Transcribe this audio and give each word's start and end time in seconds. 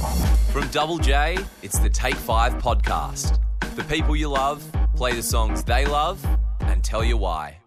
From 0.00 0.66
Double 0.68 0.96
J, 0.96 1.36
it's 1.62 1.78
the 1.78 1.90
Take 1.90 2.14
5 2.14 2.54
podcast. 2.54 3.38
The 3.76 3.84
people 3.84 4.16
you 4.16 4.28
love, 4.28 4.66
play 4.96 5.12
the 5.12 5.22
songs 5.22 5.62
they 5.62 5.84
love, 5.84 6.24
and 6.60 6.82
tell 6.82 7.04
you 7.04 7.18
why. 7.18 7.58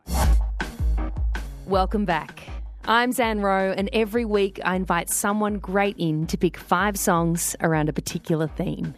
Welcome 1.67 2.05
back. 2.05 2.41
I'm 2.85 3.11
Zan 3.11 3.41
Rowe, 3.41 3.71
and 3.77 3.88
every 3.93 4.25
week 4.25 4.59
I 4.65 4.75
invite 4.75 5.11
someone 5.11 5.59
great 5.59 5.96
in 5.99 6.25
to 6.25 6.35
pick 6.35 6.57
five 6.57 6.97
songs 6.97 7.55
around 7.61 7.88
a 7.88 7.93
particular 7.93 8.47
theme. 8.47 8.95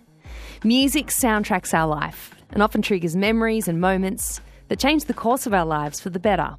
Music 0.63 1.07
soundtracks 1.07 1.73
our 1.73 1.87
life 1.87 2.33
and 2.51 2.63
often 2.63 2.81
triggers 2.81 3.17
memories 3.17 3.67
and 3.67 3.81
moments 3.81 4.39
that 4.69 4.79
change 4.79 5.05
the 5.05 5.13
course 5.13 5.45
of 5.45 5.53
our 5.53 5.65
lives 5.65 5.99
for 5.99 6.09
the 6.09 6.19
better. 6.19 6.55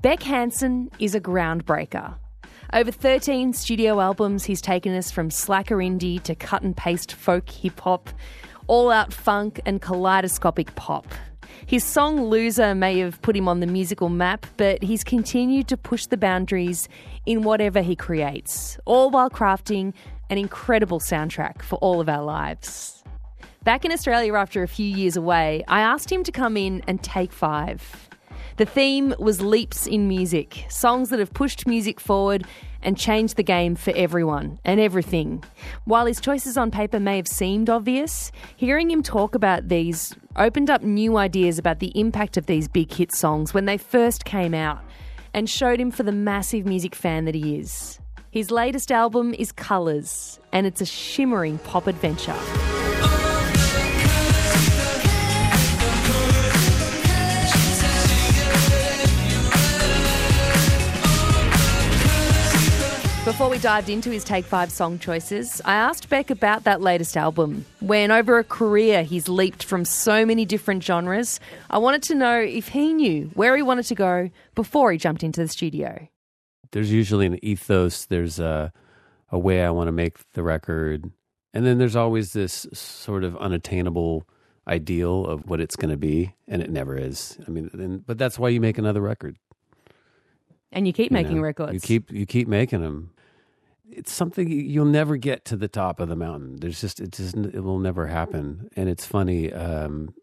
Beck 0.00 0.22
Hansen 0.22 0.90
is 0.98 1.14
a 1.14 1.20
groundbreaker. 1.20 2.14
Over 2.72 2.90
13 2.90 3.52
studio 3.52 4.00
albums, 4.00 4.44
he's 4.44 4.60
taken 4.60 4.94
us 4.94 5.12
from 5.12 5.30
slacker 5.30 5.76
indie 5.76 6.20
to 6.24 6.34
cut 6.34 6.62
and 6.62 6.76
paste 6.76 7.12
folk 7.12 7.48
hip 7.48 7.80
hop, 7.80 8.10
all 8.66 8.90
out 8.90 9.12
funk, 9.12 9.60
and 9.64 9.80
kaleidoscopic 9.80 10.74
pop. 10.74 11.06
His 11.66 11.84
song 11.84 12.24
Loser 12.24 12.74
may 12.74 12.98
have 12.98 13.22
put 13.22 13.36
him 13.36 13.48
on 13.48 13.60
the 13.60 13.66
musical 13.68 14.08
map, 14.08 14.46
but 14.56 14.82
he's 14.82 15.04
continued 15.04 15.68
to 15.68 15.76
push 15.76 16.06
the 16.06 16.16
boundaries 16.16 16.88
in 17.24 17.42
whatever 17.42 17.82
he 17.82 17.94
creates, 17.94 18.78
all 18.84 19.10
while 19.10 19.30
crafting 19.30 19.94
an 20.28 20.38
incredible 20.38 20.98
soundtrack 20.98 21.62
for 21.62 21.76
all 21.76 22.00
of 22.00 22.08
our 22.08 22.24
lives. 22.24 23.04
Back 23.62 23.84
in 23.84 23.92
Australia 23.92 24.34
after 24.34 24.64
a 24.64 24.68
few 24.68 24.86
years 24.86 25.16
away, 25.16 25.64
I 25.68 25.80
asked 25.80 26.10
him 26.10 26.24
to 26.24 26.32
come 26.32 26.56
in 26.56 26.82
and 26.88 27.02
take 27.02 27.32
five. 27.32 28.05
The 28.56 28.64
theme 28.64 29.14
was 29.18 29.42
leaps 29.42 29.86
in 29.86 30.08
music, 30.08 30.64
songs 30.70 31.10
that 31.10 31.18
have 31.18 31.34
pushed 31.34 31.66
music 31.66 32.00
forward 32.00 32.46
and 32.80 32.96
changed 32.96 33.36
the 33.36 33.42
game 33.42 33.74
for 33.74 33.92
everyone 33.94 34.58
and 34.64 34.80
everything. 34.80 35.44
While 35.84 36.06
his 36.06 36.20
choices 36.20 36.56
on 36.56 36.70
paper 36.70 36.98
may 36.98 37.16
have 37.16 37.28
seemed 37.28 37.68
obvious, 37.68 38.32
hearing 38.56 38.90
him 38.90 39.02
talk 39.02 39.34
about 39.34 39.68
these 39.68 40.14
opened 40.36 40.70
up 40.70 40.82
new 40.82 41.18
ideas 41.18 41.58
about 41.58 41.80
the 41.80 41.92
impact 41.98 42.38
of 42.38 42.46
these 42.46 42.66
big 42.66 42.90
hit 42.90 43.14
songs 43.14 43.52
when 43.52 43.66
they 43.66 43.76
first 43.76 44.24
came 44.24 44.54
out 44.54 44.78
and 45.34 45.50
showed 45.50 45.78
him 45.78 45.90
for 45.90 46.02
the 46.02 46.12
massive 46.12 46.64
music 46.64 46.94
fan 46.94 47.26
that 47.26 47.34
he 47.34 47.58
is. 47.58 48.00
His 48.30 48.50
latest 48.50 48.90
album 48.90 49.34
is 49.34 49.52
Colours, 49.52 50.40
and 50.52 50.66
it's 50.66 50.80
a 50.80 50.86
shimmering 50.86 51.58
pop 51.58 51.86
adventure. 51.86 52.36
Before 63.36 63.50
we 63.50 63.58
dived 63.58 63.90
into 63.90 64.08
his 64.08 64.24
Take 64.24 64.46
Five 64.46 64.72
song 64.72 64.98
choices, 64.98 65.60
I 65.66 65.74
asked 65.74 66.08
Beck 66.08 66.30
about 66.30 66.64
that 66.64 66.80
latest 66.80 67.18
album. 67.18 67.66
When 67.80 68.10
over 68.10 68.38
a 68.38 68.44
career 68.44 69.02
he's 69.02 69.28
leaped 69.28 69.62
from 69.62 69.84
so 69.84 70.24
many 70.24 70.46
different 70.46 70.82
genres, 70.82 71.38
I 71.68 71.76
wanted 71.76 72.02
to 72.04 72.14
know 72.14 72.40
if 72.40 72.68
he 72.68 72.94
knew 72.94 73.30
where 73.34 73.54
he 73.54 73.60
wanted 73.60 73.84
to 73.88 73.94
go 73.94 74.30
before 74.54 74.90
he 74.90 74.96
jumped 74.96 75.22
into 75.22 75.42
the 75.42 75.48
studio. 75.48 76.08
There's 76.72 76.90
usually 76.90 77.26
an 77.26 77.38
ethos, 77.44 78.06
there's 78.06 78.40
a, 78.40 78.72
a 79.30 79.38
way 79.38 79.62
I 79.62 79.68
want 79.68 79.88
to 79.88 79.92
make 79.92 80.16
the 80.32 80.42
record. 80.42 81.10
And 81.52 81.66
then 81.66 81.76
there's 81.76 81.94
always 81.94 82.32
this 82.32 82.66
sort 82.72 83.22
of 83.22 83.36
unattainable 83.36 84.26
ideal 84.66 85.26
of 85.26 85.44
what 85.44 85.60
it's 85.60 85.76
going 85.76 85.90
to 85.90 85.98
be, 85.98 86.34
and 86.48 86.62
it 86.62 86.70
never 86.70 86.96
is. 86.96 87.36
I 87.46 87.50
mean, 87.50 87.68
and, 87.74 88.06
but 88.06 88.16
that's 88.16 88.38
why 88.38 88.48
you 88.48 88.62
make 88.62 88.78
another 88.78 89.02
record. 89.02 89.36
And 90.72 90.86
you 90.86 90.94
keep 90.94 91.10
you 91.10 91.14
making 91.14 91.36
know? 91.36 91.42
records. 91.42 91.74
You 91.74 91.80
keep 91.80 92.10
you 92.10 92.24
keep 92.24 92.48
making 92.48 92.80
them. 92.80 93.10
It's 93.90 94.12
something 94.12 94.48
you- 94.50 94.56
you'll 94.62 94.84
never 94.84 95.16
get 95.16 95.44
to 95.46 95.56
the 95.56 95.68
top 95.68 96.00
of 96.00 96.08
the 96.08 96.16
mountain. 96.16 96.56
There's 96.60 96.80
just 96.80 97.00
it 97.00 97.12
just 97.12 97.36
it 97.36 97.60
will 97.62 97.78
never 97.78 98.06
happen. 98.06 98.68
And 98.76 98.88
it's 98.88 99.06
funny. 99.06 99.52
Um, 99.52 100.14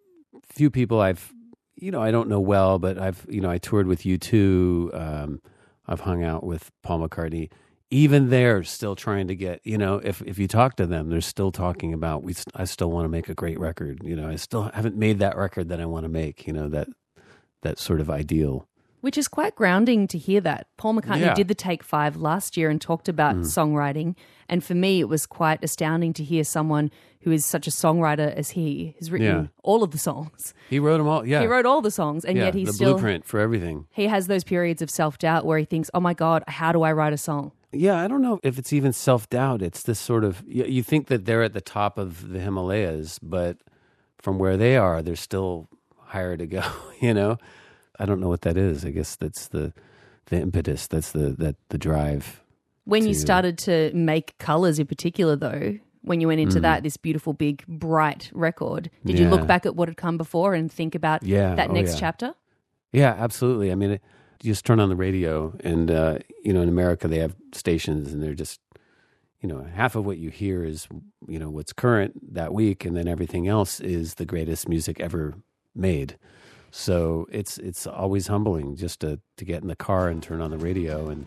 few 0.50 0.70
people 0.70 1.00
I've 1.00 1.32
you 1.76 1.92
know 1.92 2.02
I 2.02 2.12
don't 2.12 2.30
know 2.30 2.40
well, 2.40 2.78
but 2.80 2.98
I've 3.00 3.26
you 3.30 3.42
know 3.42 3.50
I 3.50 3.58
toured 3.58 3.88
with 3.88 4.02
U2. 4.06 4.92
Um, 4.94 5.42
I've 5.88 6.02
hung 6.02 6.24
out 6.24 6.44
with 6.44 6.72
Paul 6.84 7.08
McCartney. 7.08 7.52
Even 7.90 8.30
they're 8.30 8.64
still 8.64 8.96
trying 8.96 9.28
to 9.28 9.36
get 9.36 9.62
you 9.64 9.78
know 9.78 9.96
if 10.04 10.22
if 10.24 10.38
you 10.40 10.48
talk 10.48 10.76
to 10.78 10.86
them, 10.86 11.10
they're 11.10 11.22
still 11.22 11.52
talking 11.52 11.94
about 11.94 12.24
we. 12.24 12.36
I 12.56 12.66
still 12.66 12.92
want 12.92 13.06
to 13.06 13.10
make 13.10 13.30
a 13.30 13.34
great 13.36 13.60
record. 13.60 14.02
You 14.04 14.16
know, 14.16 14.28
I 14.28 14.36
still 14.36 14.64
haven't 14.74 14.96
made 14.98 15.20
that 15.20 15.38
record 15.38 15.70
that 15.70 15.80
I 15.82 15.86
want 15.86 16.04
to 16.04 16.10
make. 16.10 16.46
You 16.48 16.54
know 16.54 16.70
that 16.70 16.90
that 17.62 17.80
sort 17.80 18.02
of 18.02 18.10
ideal. 18.10 18.68
Which 19.04 19.18
is 19.18 19.28
quite 19.28 19.54
grounding 19.54 20.08
to 20.08 20.18
hear 20.18 20.40
that. 20.40 20.68
Paul 20.78 20.94
McCartney 20.94 21.20
Yeah. 21.20 21.34
did 21.34 21.50
the 21.50 21.56
Take 21.56 21.84
Five 21.84 22.16
last 22.16 22.56
year 22.56 22.70
and 22.70 22.80
talked 22.80 23.10
about 23.10 23.36
mm. 23.36 23.42
songwriting. 23.44 24.16
And 24.48 24.64
for 24.64 24.76
me, 24.76 25.02
it 25.02 25.10
was 25.10 25.26
quite 25.26 25.62
astounding 25.62 26.14
to 26.14 26.24
hear 26.24 26.46
someone 26.46 26.90
who 27.24 27.32
is 27.34 27.46
such 27.46 27.68
a 27.68 27.70
songwriter 27.70 28.34
as 28.34 28.52
he 28.52 28.96
has 29.00 29.12
written 29.12 29.28
Yeah. 29.28 29.46
all 29.62 29.84
of 29.84 29.92
the 29.92 29.98
songs. 29.98 30.54
He 30.70 30.80
wrote 30.80 31.00
them 31.00 31.08
all. 31.10 31.26
Yeah, 31.28 31.42
He 31.42 31.48
wrote 31.48 31.66
all 31.66 31.82
the 31.82 31.92
songs, 31.92 32.24
and 32.24 32.38
yeah, 32.38 32.46
yet 32.46 32.54
he's 32.54 32.68
the 32.68 32.74
still 32.76 32.94
blueprint 32.94 33.26
for 33.26 33.42
everything. 33.42 33.88
he 33.92 34.08
has 34.08 34.28
those 34.28 34.46
periods 34.46 34.82
of 34.82 34.90
self 34.90 35.18
doubt 35.18 35.46
where 35.46 35.58
he 35.58 35.66
thinks, 35.66 35.90
"Oh 35.94 36.00
my 36.00 36.14
god, 36.14 36.46
how 36.48 36.72
do 36.72 36.84
I 36.84 36.94
write 36.94 37.12
a 37.12 37.18
song?" 37.18 37.52
Yeah, 37.74 37.98
I 38.02 38.08
don't 38.08 38.22
know 38.22 38.40
if 38.42 38.58
it's 38.58 38.72
even 38.72 38.94
self 38.94 39.30
doubt. 39.30 39.62
It's 39.62 39.84
this 39.84 40.00
sort 40.00 40.24
of 40.24 40.44
you, 40.48 40.64
you 40.64 40.82
think 40.82 41.08
that 41.08 41.26
they're 41.26 41.44
at 41.44 41.52
the 41.54 41.60
top 41.62 41.98
of 41.98 42.30
the 42.30 42.40
Himalayas, 42.40 43.20
but 43.20 43.58
from 44.18 44.40
where 44.40 44.56
they 44.56 44.78
are, 44.78 45.02
they're 45.02 45.18
still 45.18 45.68
higher 46.00 46.38
to 46.38 46.46
go. 46.48 46.64
You 47.02 47.14
know, 47.14 47.38
I 48.00 48.06
don't 48.06 48.20
know 48.20 48.30
what 48.30 48.42
that 48.42 48.58
is. 48.58 48.86
I 48.86 48.92
guess 48.92 49.16
that's 49.16 49.48
the 49.48 49.74
the 50.28 50.40
impetus. 50.40 50.88
That's 50.88 51.12
the 51.12 51.36
that 51.40 51.56
the 51.70 51.78
drive. 51.78 52.42
When 52.86 53.08
you 53.08 53.14
started 53.14 53.58
to 53.60 53.92
make 53.94 54.38
colors, 54.40 54.78
in 54.78 54.88
particular, 54.88 55.38
though, 55.38 55.78
when 56.02 56.20
you 56.20 56.28
went 56.28 56.42
into 56.42 56.60
that 56.60 56.84
this 56.84 56.98
beautiful, 56.98 57.32
big, 57.32 57.66
bright 57.66 58.30
record, 58.34 58.90
did 59.06 59.18
you 59.18 59.30
look 59.30 59.48
back 59.48 59.66
at 59.66 59.76
what 59.76 59.88
had 59.88 59.96
come 59.96 60.18
before 60.18 60.54
and 60.54 60.70
think 60.72 60.94
about 60.94 61.24
Yeah, 61.24 61.56
that 61.56 61.70
oh, 61.70 61.74
next 61.74 61.94
yeah. 61.94 62.00
chapter? 62.00 62.34
Yeah, 62.92 63.16
absolutely. 63.18 63.72
I 63.72 63.76
mean, 63.76 63.92
it, 63.92 64.02
you 64.42 64.52
just 64.52 64.66
turn 64.66 64.82
on 64.82 64.90
the 64.90 64.98
radio, 64.98 65.56
and 65.62 65.90
uh, 65.90 66.20
you 66.44 66.52
know, 66.52 66.62
in 66.62 66.68
America, 66.68 67.08
they 67.08 67.20
have 67.20 67.36
stations, 67.54 68.12
and 68.12 68.22
they're 68.22 68.34
just, 68.34 68.60
you 69.40 69.48
know, 69.48 69.64
half 69.64 69.96
of 69.96 70.06
what 70.06 70.18
you 70.18 70.30
hear 70.30 70.66
is, 70.66 70.90
you 71.26 71.40
know, 71.40 71.50
what's 71.50 71.72
current 71.72 72.34
that 72.34 72.54
week, 72.54 72.84
and 72.84 72.98
then 72.98 73.08
everything 73.08 73.48
else 73.48 73.80
is 73.80 74.16
the 74.16 74.26
greatest 74.26 74.68
music 74.68 75.00
ever 75.00 75.36
made. 75.74 76.18
So 76.76 77.28
it's 77.32 77.60
it's 77.60 77.86
always 77.86 78.26
humbling 78.26 78.76
just 78.76 79.02
to 79.02 79.20
to 79.38 79.46
get 79.46 79.62
in 79.62 79.68
the 79.68 79.76
car 79.76 80.10
and 80.10 80.24
turn 80.24 80.42
on 80.42 80.50
the 80.50 80.58
radio, 80.58 81.08
and 81.08 81.24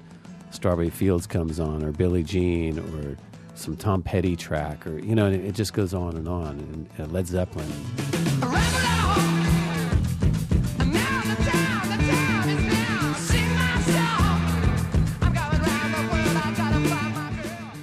Strawberry 0.50 0.90
Fields 0.90 1.24
comes 1.28 1.60
on, 1.60 1.84
or 1.84 1.92
Billie 1.92 2.24
Jean, 2.24 2.80
or 2.80 3.16
some 3.54 3.76
Tom 3.76 4.02
Petty 4.02 4.34
track, 4.34 4.84
or 4.88 4.98
you 4.98 5.14
know, 5.14 5.26
and 5.26 5.36
it, 5.36 5.44
it 5.44 5.54
just 5.54 5.72
goes 5.72 5.94
on 5.94 6.16
and 6.16 6.26
on. 6.26 6.58
And 6.58 6.88
uh, 6.98 7.12
Led 7.12 7.28
Zeppelin. 7.28 7.70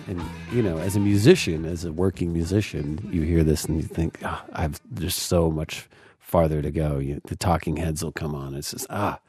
And 0.09 0.22
you 0.51 0.62
know, 0.62 0.80
as 0.80 0.97
a 0.97 1.00
musician, 1.00 1.63
as 1.63 1.85
a 1.85 1.94
working 1.94 2.34
musician, 2.34 3.09
you 3.09 3.22
hear 3.22 3.45
this 3.45 3.63
and 3.63 3.78
you 3.78 3.84
think, 3.84 4.19
ah, 4.25 4.44
"I've 4.51 4.81
there's 4.91 5.16
so 5.16 5.50
much 5.50 5.88
farther 6.33 6.61
to 6.61 6.71
go." 6.71 6.97
You, 6.97 7.21
the 7.27 7.35
Talking 7.35 7.77
Heads 7.77 8.03
will 8.03 8.11
come 8.11 8.33
on. 8.35 8.55
It's 8.55 8.71
just 8.71 8.88
ah, 8.89 9.19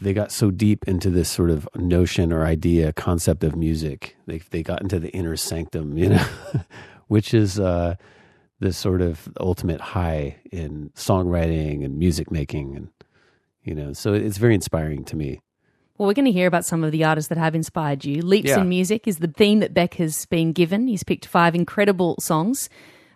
they 0.00 0.12
got 0.12 0.32
so 0.32 0.50
deep 0.50 0.86
into 0.88 1.10
this 1.10 1.28
sort 1.28 1.50
of 1.50 1.68
notion 1.76 2.32
or 2.32 2.44
idea, 2.44 2.92
concept 2.92 3.44
of 3.44 3.56
music. 3.56 4.16
They 4.26 4.38
they 4.38 4.62
got 4.62 4.82
into 4.82 4.98
the 4.98 5.10
inner 5.10 5.36
sanctum, 5.36 5.96
you 5.96 6.08
know, 6.10 6.26
which 7.08 7.32
is 7.34 7.58
uh, 7.58 7.94
the 8.60 8.72
sort 8.72 9.00
of 9.00 9.28
ultimate 9.40 9.80
high 9.80 10.36
in 10.52 10.90
songwriting 10.94 11.84
and 11.84 11.98
music 11.98 12.30
making, 12.30 12.76
and 12.76 12.88
you 13.64 13.74
know, 13.74 13.92
so 13.92 14.12
it's 14.14 14.38
very 14.38 14.54
inspiring 14.54 15.04
to 15.04 15.16
me. 15.16 15.40
Well, 15.96 16.06
we're 16.08 16.14
going 16.14 16.32
to 16.32 16.32
hear 16.32 16.46
about 16.46 16.64
some 16.64 16.82
of 16.82 16.92
the 16.92 17.04
artists 17.04 17.28
that 17.28 17.36
have 17.36 17.54
inspired 17.54 18.06
you. 18.06 18.22
Leaps 18.22 18.48
Yeah. 18.48 18.62
in 18.62 18.70
Music 18.70 19.06
is 19.06 19.18
the 19.18 19.28
theme 19.28 19.60
that 19.60 19.74
Beck 19.74 19.94
has 19.94 20.24
been 20.26 20.52
given. 20.52 20.88
He's 20.88 21.04
picked 21.04 21.26
five 21.26 21.54
incredible 21.54 22.16
songs. 22.18 22.70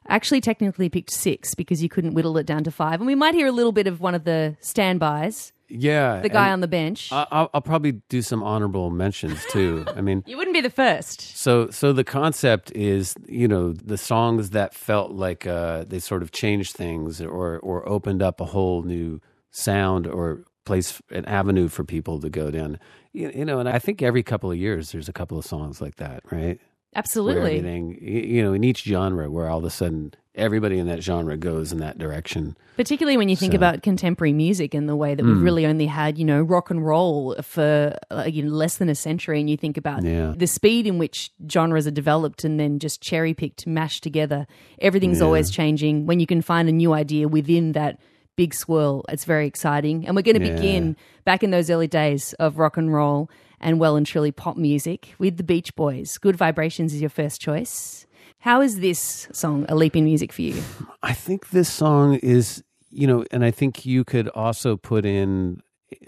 Actually, 0.09 0.41
technically 0.41 0.89
picked 0.89 1.11
six 1.13 1.55
because 1.55 1.83
you 1.83 1.89
couldn't 1.89 2.15
whittle 2.15 2.37
it 2.39 2.47
down 2.47 2.65
to 2.65 2.71
five. 2.71 3.01
And 3.01 3.07
we 3.07 3.15
might 3.15 3.35
hear 3.35 3.47
a 3.47 3.53
little 3.53 3.73
bit 3.73 3.87
of 3.87 4.01
one 4.01 4.15
of 4.15 4.25
the 4.25 4.57
standbys, 4.61 5.53
Yeah, 5.69 6.21
the 6.21 6.29
guy 6.29 6.51
on 6.53 6.61
the 6.61 6.69
bench. 6.69 7.11
I- 7.11 7.27
I'll, 7.31 7.51
I'll 7.55 7.61
probably 7.63 7.93
do 8.11 8.21
some 8.23 8.43
honorable 8.43 8.91
mentions 8.91 9.45
too. 9.47 9.85
I 9.97 10.01
mean, 10.03 10.23
you 10.27 10.37
wouldn't 10.37 10.55
be 10.55 10.61
the 10.61 10.71
first. 10.71 11.21
So, 11.39 11.71
so 11.71 11.93
the 11.93 12.05
concept 12.05 12.71
is, 12.73 13.15
you 13.27 13.49
know, 13.49 13.73
the 13.73 13.97
songs 13.97 14.51
that 14.51 14.75
felt 14.75 15.13
like 15.13 15.47
uh, 15.47 15.85
they 15.85 15.99
sort 16.01 16.23
of 16.23 16.33
changed 16.33 16.75
things 16.77 17.21
or 17.23 17.59
or 17.61 17.89
opened 17.89 18.23
up 18.23 18.41
a 18.41 18.47
whole 18.47 18.83
new 18.83 19.21
sound 19.51 20.07
or 20.07 20.45
place 20.67 21.01
an 21.11 21.25
avenue 21.27 21.69
for 21.69 21.85
people 21.85 22.21
to 22.21 22.29
go 22.31 22.51
down. 22.51 22.79
You, 23.13 23.31
you 23.35 23.45
know, 23.45 23.59
and 23.59 23.69
I 23.69 23.79
think 23.79 24.03
every 24.03 24.23
couple 24.23 24.51
of 24.51 24.57
years 24.59 24.93
there's 24.93 25.09
a 25.09 25.13
couple 25.13 25.39
of 25.39 25.45
songs 25.45 25.81
like 25.81 25.97
that, 25.97 26.23
right? 26.31 26.59
Absolutely. 26.97 27.59
Everything, 27.59 27.99
you 28.01 28.43
know, 28.43 28.53
in 28.53 28.65
each 28.65 28.83
genre, 28.85 29.31
where 29.31 29.49
all 29.49 29.59
of 29.59 29.65
a 29.65 29.71
sudden 29.71 30.15
everybody 30.35 30.79
in 30.79 30.87
that 30.89 31.03
genre 31.03 31.37
goes 31.37 31.71
in 31.73 31.79
that 31.79 31.97
direction. 31.99 32.57
Particularly 32.77 33.17
when 33.17 33.29
you 33.29 33.37
think 33.37 33.53
So- 33.53 33.57
about 33.57 33.83
contemporary 33.83 34.33
music 34.33 34.75
and 34.75 34.89
the 34.89 34.97
way 34.97 35.15
that 35.15 35.25
we've 35.25 35.41
really 35.43 35.65
only 35.65 35.87
had, 35.87 36.19
you 36.19 36.25
know, 36.25 36.43
rock 36.43 36.71
and 36.71 36.85
roll 36.85 37.37
for 37.41 37.97
uh, 38.11 38.25
you 38.27 38.43
know, 38.43 38.51
less 38.51 38.79
than 38.79 38.89
a 38.89 38.97
century, 38.97 39.39
and 39.39 39.49
you 39.49 39.57
think 39.57 39.77
about 39.77 40.03
Yeah. 40.03 40.35
the 40.37 40.49
speed 40.49 40.87
in 40.89 40.99
which 40.99 41.31
genres 41.51 41.87
are 41.87 41.93
developed 41.93 42.43
and 42.45 42.59
then 42.59 42.81
just 42.81 43.01
cherry 43.01 43.33
picked, 43.33 43.65
mashed 43.67 44.03
together. 44.03 44.47
Everything's 44.81 45.21
Yeah. 45.21 45.27
always 45.27 45.51
changing. 45.51 46.07
When 46.07 46.19
you 46.19 46.27
can 46.27 46.43
find 46.43 46.69
a 46.69 46.73
new 46.73 46.93
idea 46.93 47.29
within 47.29 47.73
that 47.73 48.01
big 48.37 48.53
swirl, 48.55 49.05
it's 49.09 49.25
very 49.25 49.47
exciting. 49.47 50.05
And 50.05 50.17
we're 50.17 50.23
going 50.23 50.41
to 50.41 50.45
Yeah. 50.45 50.57
begin 50.57 50.97
back 51.25 51.45
in 51.45 51.53
those 51.53 51.71
early 51.71 51.87
days 51.87 52.33
of 52.41 52.59
rock 52.59 52.77
and 52.77 52.93
roll 52.93 53.31
and 53.61 53.79
well 53.81 53.97
and 53.97 54.07
truly 54.07 54.33
pop 54.33 54.57
music 54.57 55.15
with 55.19 55.37
the 55.37 55.45
Beach 55.45 55.75
Boys. 55.75 56.19
Good 56.19 56.37
Vibrations 56.37 56.95
is 56.95 57.01
your 57.01 57.11
first 57.11 57.41
choice. 57.41 58.07
How 58.41 58.61
is 58.61 58.81
this 58.81 59.29
song 59.33 59.65
a 59.69 59.75
leap 59.75 59.97
in 59.97 60.05
music 60.05 60.33
for 60.33 60.43
you? 60.43 60.63
I 61.03 61.15
think 61.15 61.51
this 61.51 61.73
song 61.73 62.17
is, 62.17 62.63
you 62.91 63.07
know, 63.07 63.25
and 63.31 63.45
I 63.45 63.51
think 63.51 63.87
you 63.87 64.05
could 64.05 64.29
also 64.29 64.77
put 64.77 65.07
in 65.07 65.63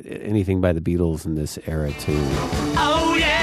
anything 0.05 0.61
by 0.61 0.73
the 0.73 0.81
Beatles 0.81 1.25
in 1.25 1.35
this 1.35 1.59
era 1.67 1.93
too. 1.93 2.19
Oh 2.79 3.17
yeah, 3.19 3.36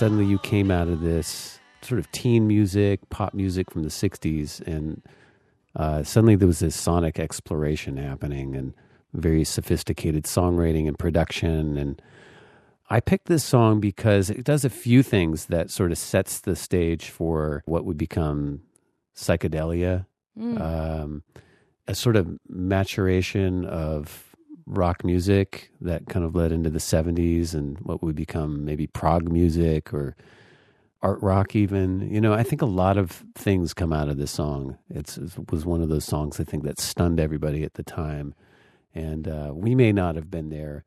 suddenly 0.00 0.24
you 0.24 0.38
came 0.38 0.70
out 0.70 0.88
of 0.88 1.02
this 1.02 1.60
sort 1.82 1.98
of 1.98 2.10
teen 2.10 2.46
music, 2.46 3.06
pop 3.10 3.34
music 3.34 3.70
from 3.70 3.82
the 3.82 3.90
60s, 3.90 4.66
and 4.66 5.02
uh, 5.76 6.02
suddenly 6.02 6.36
there 6.36 6.48
was 6.48 6.60
this 6.60 6.74
sonic 6.74 7.18
exploration 7.18 7.98
happening 7.98 8.56
and 8.56 8.72
very 9.12 9.44
sophisticated 9.44 10.24
songwriting 10.24 10.88
and 10.88 10.98
production. 10.98 11.76
And 11.76 12.00
I 12.88 13.00
picked 13.00 13.26
this 13.26 13.44
song 13.44 13.78
because 13.78 14.30
it 14.30 14.42
does 14.42 14.64
a 14.64 14.70
few 14.70 15.02
things 15.02 15.46
that 15.46 15.70
sort 15.70 15.92
of 15.92 15.98
sets 15.98 16.40
the 16.40 16.56
stage 16.56 17.10
for 17.10 17.62
what 17.66 17.84
would 17.84 17.98
become 17.98 18.62
psychedelia, 19.14 20.06
um, 20.62 21.24
a 21.86 21.94
sort 21.94 22.16
of 22.16 22.38
maturation 22.48 23.66
of 23.66 24.29
rock 24.70 25.04
music 25.04 25.70
that 25.80 26.08
kind 26.08 26.24
of 26.24 26.34
led 26.34 26.52
into 26.52 26.70
the 26.70 26.78
70s 26.78 27.54
and 27.54 27.78
what 27.80 28.02
would 28.02 28.16
become 28.16 28.64
maybe 28.64 28.86
prog 28.86 29.30
music 29.30 29.92
or 29.92 30.16
art 31.02 31.20
rock 31.22 31.56
even. 31.56 32.00
You 32.12 32.20
know 32.20 32.32
i 32.32 32.42
think 32.42 32.62
a 32.62 32.66
lot 32.66 32.96
of 32.98 33.24
things 33.34 33.74
come 33.74 33.92
out 33.92 34.08
of 34.08 34.18
this 34.18 34.30
song. 34.30 34.78
It's, 34.88 35.16
it 35.16 35.50
was 35.50 35.64
one 35.64 35.82
of 35.82 35.88
those 35.88 36.04
songs 36.04 36.40
i 36.40 36.44
think 36.44 36.64
that 36.64 36.80
stunned 36.80 37.20
everybody 37.20 37.64
at 37.64 37.74
the 37.74 37.82
time. 37.82 38.34
And 38.92 39.28
uh, 39.28 39.52
we 39.54 39.76
may 39.76 39.92
not 39.92 40.16
have 40.16 40.30
been 40.30 40.50
there 40.50 40.84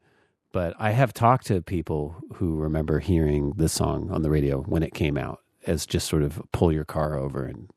but 0.52 0.76
i 0.80 0.92
have 0.92 1.14
talked 1.14 1.48
to 1.48 1.62
people 1.62 2.16
who 2.36 2.56
remember 2.56 3.00
hearing 3.00 3.54
this 3.58 3.74
song 3.74 4.10
on 4.12 4.22
the 4.22 4.30
radio 4.30 4.62
when 4.62 4.84
it 4.84 4.94
came 4.94 5.18
out 5.18 5.40
as 5.66 5.86
just 5.86 6.08
sort 6.08 6.24
of 6.24 6.42
pull 6.52 6.72
your 6.72 6.86
car 6.86 7.18
over 7.18 7.46
and 7.46 7.70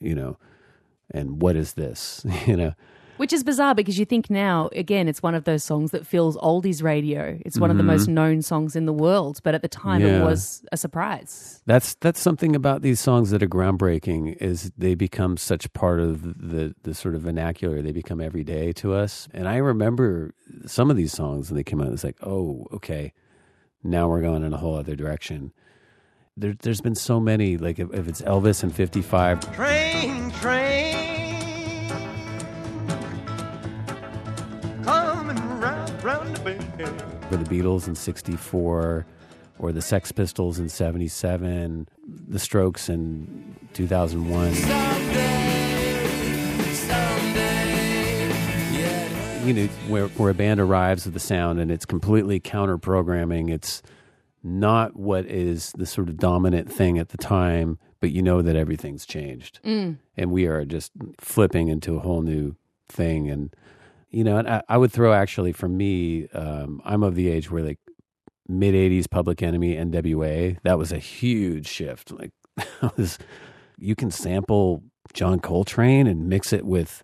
you 0.00 0.14
know 0.14 0.38
and 1.10 1.42
what 1.42 1.56
is 1.56 1.74
this? 1.74 2.24
You 2.46 2.56
know 2.56 2.74
Which 3.16 3.32
is 3.32 3.44
bizarre 3.44 3.74
because 3.74 3.98
you 3.98 4.04
think 4.04 4.28
now, 4.28 4.68
again, 4.72 5.06
it's 5.06 5.22
one 5.22 5.34
of 5.34 5.44
those 5.44 5.62
songs 5.62 5.92
that 5.92 6.04
fills 6.06 6.36
oldies 6.38 6.82
radio. 6.82 7.38
It's 7.46 7.58
one 7.58 7.70
of 7.70 7.76
the 7.76 7.82
most 7.84 8.08
known 8.08 8.42
songs 8.42 8.74
in 8.74 8.86
the 8.86 8.92
world, 8.92 9.38
but 9.44 9.54
at 9.54 9.62
the 9.62 9.68
time 9.68 10.02
it 10.02 10.06
Mm-hmm. 10.14 10.24
Was 10.24 10.64
a 10.72 10.76
surprise. 10.76 11.62
That's 11.66 11.94
that's 11.96 12.20
something 12.20 12.56
about 12.56 12.82
these 12.82 12.98
songs 13.00 13.30
that 13.30 13.42
are 13.42 13.48
groundbreaking 13.48 14.36
is 14.40 14.72
they 14.76 14.94
become 14.94 15.36
such 15.36 15.72
part 15.72 16.00
of 16.00 16.22
the 16.22 16.74
the 16.82 16.94
sort 16.94 17.14
of 17.14 17.22
vernacular. 17.22 17.82
They 17.82 17.92
become 17.92 18.20
everyday 18.20 18.72
to 18.74 18.94
us. 18.94 19.28
And 19.32 19.46
I 19.48 19.56
remember 19.56 20.34
some 20.66 20.90
of 20.90 20.96
these 20.96 21.12
songs 21.12 21.50
when 21.50 21.56
they 21.56 21.64
came 21.64 21.80
out. 21.80 21.92
It's 21.92 22.04
like, 22.04 22.18
oh, 22.22 22.66
okay, 22.72 23.12
now 23.82 24.08
we're 24.08 24.22
going 24.22 24.42
in 24.42 24.52
a 24.52 24.56
whole 24.58 24.76
other 24.76 24.96
direction. 24.96 25.52
There, 26.36 26.54
there's 26.62 26.80
been 26.80 26.96
so 26.96 27.20
many. 27.20 27.56
Like 27.58 27.78
if, 27.78 27.92
if 27.94 28.08
it's 28.08 28.22
Elvis 28.22 28.62
and 28.64 28.74
55, 28.74 29.54
Train, 29.54 30.00
train. 30.00 30.23
Round 36.44 36.60
the 37.30 37.36
the 37.36 37.44
Beatles 37.44 37.88
in 37.88 37.94
64 37.94 39.06
or 39.58 39.72
the 39.72 39.82
Sex 39.82 40.12
Pistols 40.12 40.58
in 40.58 40.68
77, 40.68 41.88
the 42.06 42.38
Strokes 42.38 42.88
in 42.88 43.56
2001. 43.72 44.52
You 49.46 49.52
know, 49.52 49.66
where, 49.88 50.08
where 50.08 50.30
a 50.30 50.34
band 50.34 50.58
arrives 50.58 51.04
with 51.04 51.14
a 51.16 51.20
sound 51.20 51.60
and 51.60 51.70
it's 51.70 51.84
completely 51.84 52.40
counter 52.40 52.78
programming. 52.78 53.50
It's 53.50 53.82
not 54.42 54.96
what 54.96 55.26
is 55.26 55.72
the 55.72 55.86
sort 55.86 56.08
of 56.08 56.16
dominant 56.16 56.72
thing 56.72 56.98
at 56.98 57.10
the 57.10 57.18
time, 57.18 57.78
but 58.00 58.10
you 58.10 58.22
know 58.22 58.42
that 58.42 58.56
everything's 58.56 59.04
changed. 59.04 59.60
Mm. 59.64 59.98
And 60.16 60.30
we 60.30 60.46
are 60.46 60.64
just 60.64 60.92
flipping 61.18 61.68
into 61.68 61.96
a 61.96 62.00
whole 62.00 62.22
new 62.22 62.56
thing. 62.88 63.28
And, 63.30 63.54
you 64.14 64.22
know, 64.22 64.38
and 64.38 64.48
I, 64.48 64.62
I 64.68 64.78
would 64.78 64.92
throw 64.92 65.12
actually 65.12 65.52
for 65.52 65.68
me, 65.68 66.28
um, 66.28 66.80
I'm 66.84 67.02
of 67.02 67.16
the 67.16 67.28
age 67.28 67.50
where 67.50 67.62
like 67.62 67.80
mid 68.48 68.74
80s 68.74 69.10
Public 69.10 69.42
Enemy, 69.42 69.74
NWA, 69.76 70.58
that 70.62 70.78
was 70.78 70.92
a 70.92 70.98
huge 70.98 71.66
shift. 71.66 72.12
Like, 72.12 72.30
was, 72.96 73.18
you 73.76 73.96
can 73.96 74.10
sample 74.12 74.84
John 75.12 75.40
Coltrane 75.40 76.06
and 76.06 76.28
mix 76.28 76.52
it 76.52 76.64
with 76.64 77.02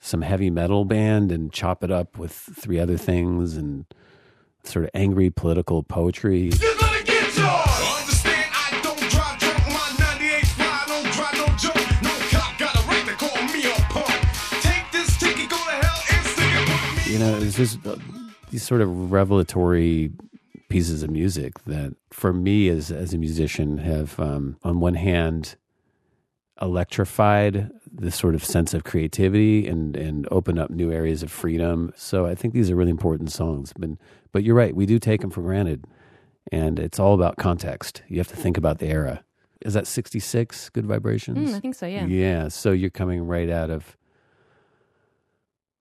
some 0.00 0.22
heavy 0.22 0.50
metal 0.50 0.84
band 0.84 1.30
and 1.30 1.52
chop 1.52 1.84
it 1.84 1.90
up 1.90 2.18
with 2.18 2.32
three 2.32 2.80
other 2.80 2.96
things 2.96 3.56
and 3.56 3.84
sort 4.64 4.84
of 4.84 4.90
angry 4.94 5.30
political 5.30 5.84
poetry. 5.84 6.50
You 17.08 17.18
know, 17.18 17.36
it's 17.38 17.56
just 17.56 17.84
uh, 17.86 17.96
these 18.50 18.62
sort 18.62 18.80
of 18.80 19.10
revelatory 19.10 20.10
pieces 20.68 21.02
of 21.02 21.10
music 21.10 21.52
that, 21.64 21.94
for 22.10 22.32
me 22.32 22.68
as 22.68 22.90
as 22.90 23.14
a 23.14 23.18
musician, 23.18 23.78
have 23.78 24.18
um, 24.20 24.56
on 24.62 24.80
one 24.80 24.94
hand 24.94 25.56
electrified 26.60 27.70
this 27.90 28.16
sort 28.16 28.34
of 28.34 28.44
sense 28.44 28.74
of 28.74 28.84
creativity 28.84 29.66
and 29.66 29.96
and 29.96 30.26
open 30.30 30.58
up 30.58 30.70
new 30.70 30.92
areas 30.92 31.22
of 31.22 31.30
freedom. 31.30 31.92
So 31.96 32.26
I 32.26 32.34
think 32.34 32.52
these 32.52 32.70
are 32.70 32.76
really 32.76 32.90
important 32.90 33.30
songs. 33.32 33.72
But 33.78 33.90
but 34.32 34.44
you're 34.44 34.56
right, 34.56 34.74
we 34.74 34.86
do 34.86 34.98
take 34.98 35.20
them 35.20 35.30
for 35.30 35.42
granted, 35.42 35.84
and 36.52 36.78
it's 36.78 36.98
all 36.98 37.14
about 37.14 37.36
context. 37.36 38.02
You 38.08 38.18
have 38.18 38.28
to 38.28 38.36
think 38.36 38.56
about 38.56 38.78
the 38.78 38.88
era. 38.88 39.24
Is 39.62 39.74
that 39.74 39.86
'66? 39.86 40.68
Good 40.70 40.86
vibrations. 40.86 41.50
Mm, 41.50 41.54
I 41.56 41.60
think 41.60 41.74
so, 41.74 41.86
yeah. 41.86 42.06
Yeah. 42.06 42.48
So 42.48 42.70
you're 42.72 42.90
coming 42.90 43.26
right 43.26 43.50
out 43.50 43.70
of, 43.70 43.96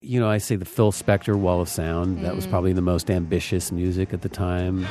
you 0.01 0.19
know, 0.19 0.29
I 0.29 0.37
say 0.37 0.55
the 0.55 0.65
Phil 0.65 0.91
Spector 0.91 1.35
Wall 1.35 1.61
of 1.61 1.69
Sound. 1.69 2.23
That 2.23 2.35
was 2.35 2.45
Mm. 2.45 2.49
probably 2.51 2.73
the 2.73 2.81
most 2.81 3.09
ambitious 3.09 3.71
music 3.71 4.13
at 4.13 4.21
the 4.21 4.29
time. 4.29 4.85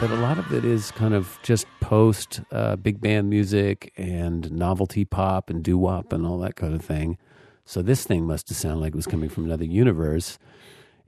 But 0.00 0.10
a 0.12 0.14
lot 0.20 0.38
of 0.38 0.52
it 0.54 0.64
is 0.64 0.92
kind 0.92 1.12
of 1.12 1.40
just 1.42 1.66
post 1.80 2.40
uh, 2.52 2.76
big 2.76 3.00
band 3.00 3.28
music 3.30 3.92
and 3.96 4.48
novelty 4.52 5.04
pop 5.04 5.50
and 5.50 5.60
doo 5.60 5.76
wop 5.76 6.12
and 6.12 6.24
all 6.24 6.38
that 6.38 6.54
kind 6.54 6.72
of 6.72 6.82
thing. 6.82 7.18
So 7.64 7.82
this 7.82 8.04
thing 8.04 8.24
must 8.24 8.48
have 8.48 8.56
sounded 8.56 8.78
like 8.80 8.92
it 8.92 8.96
was 8.96 9.08
coming 9.08 9.28
from 9.28 9.44
another 9.46 9.64
universe. 9.64 10.38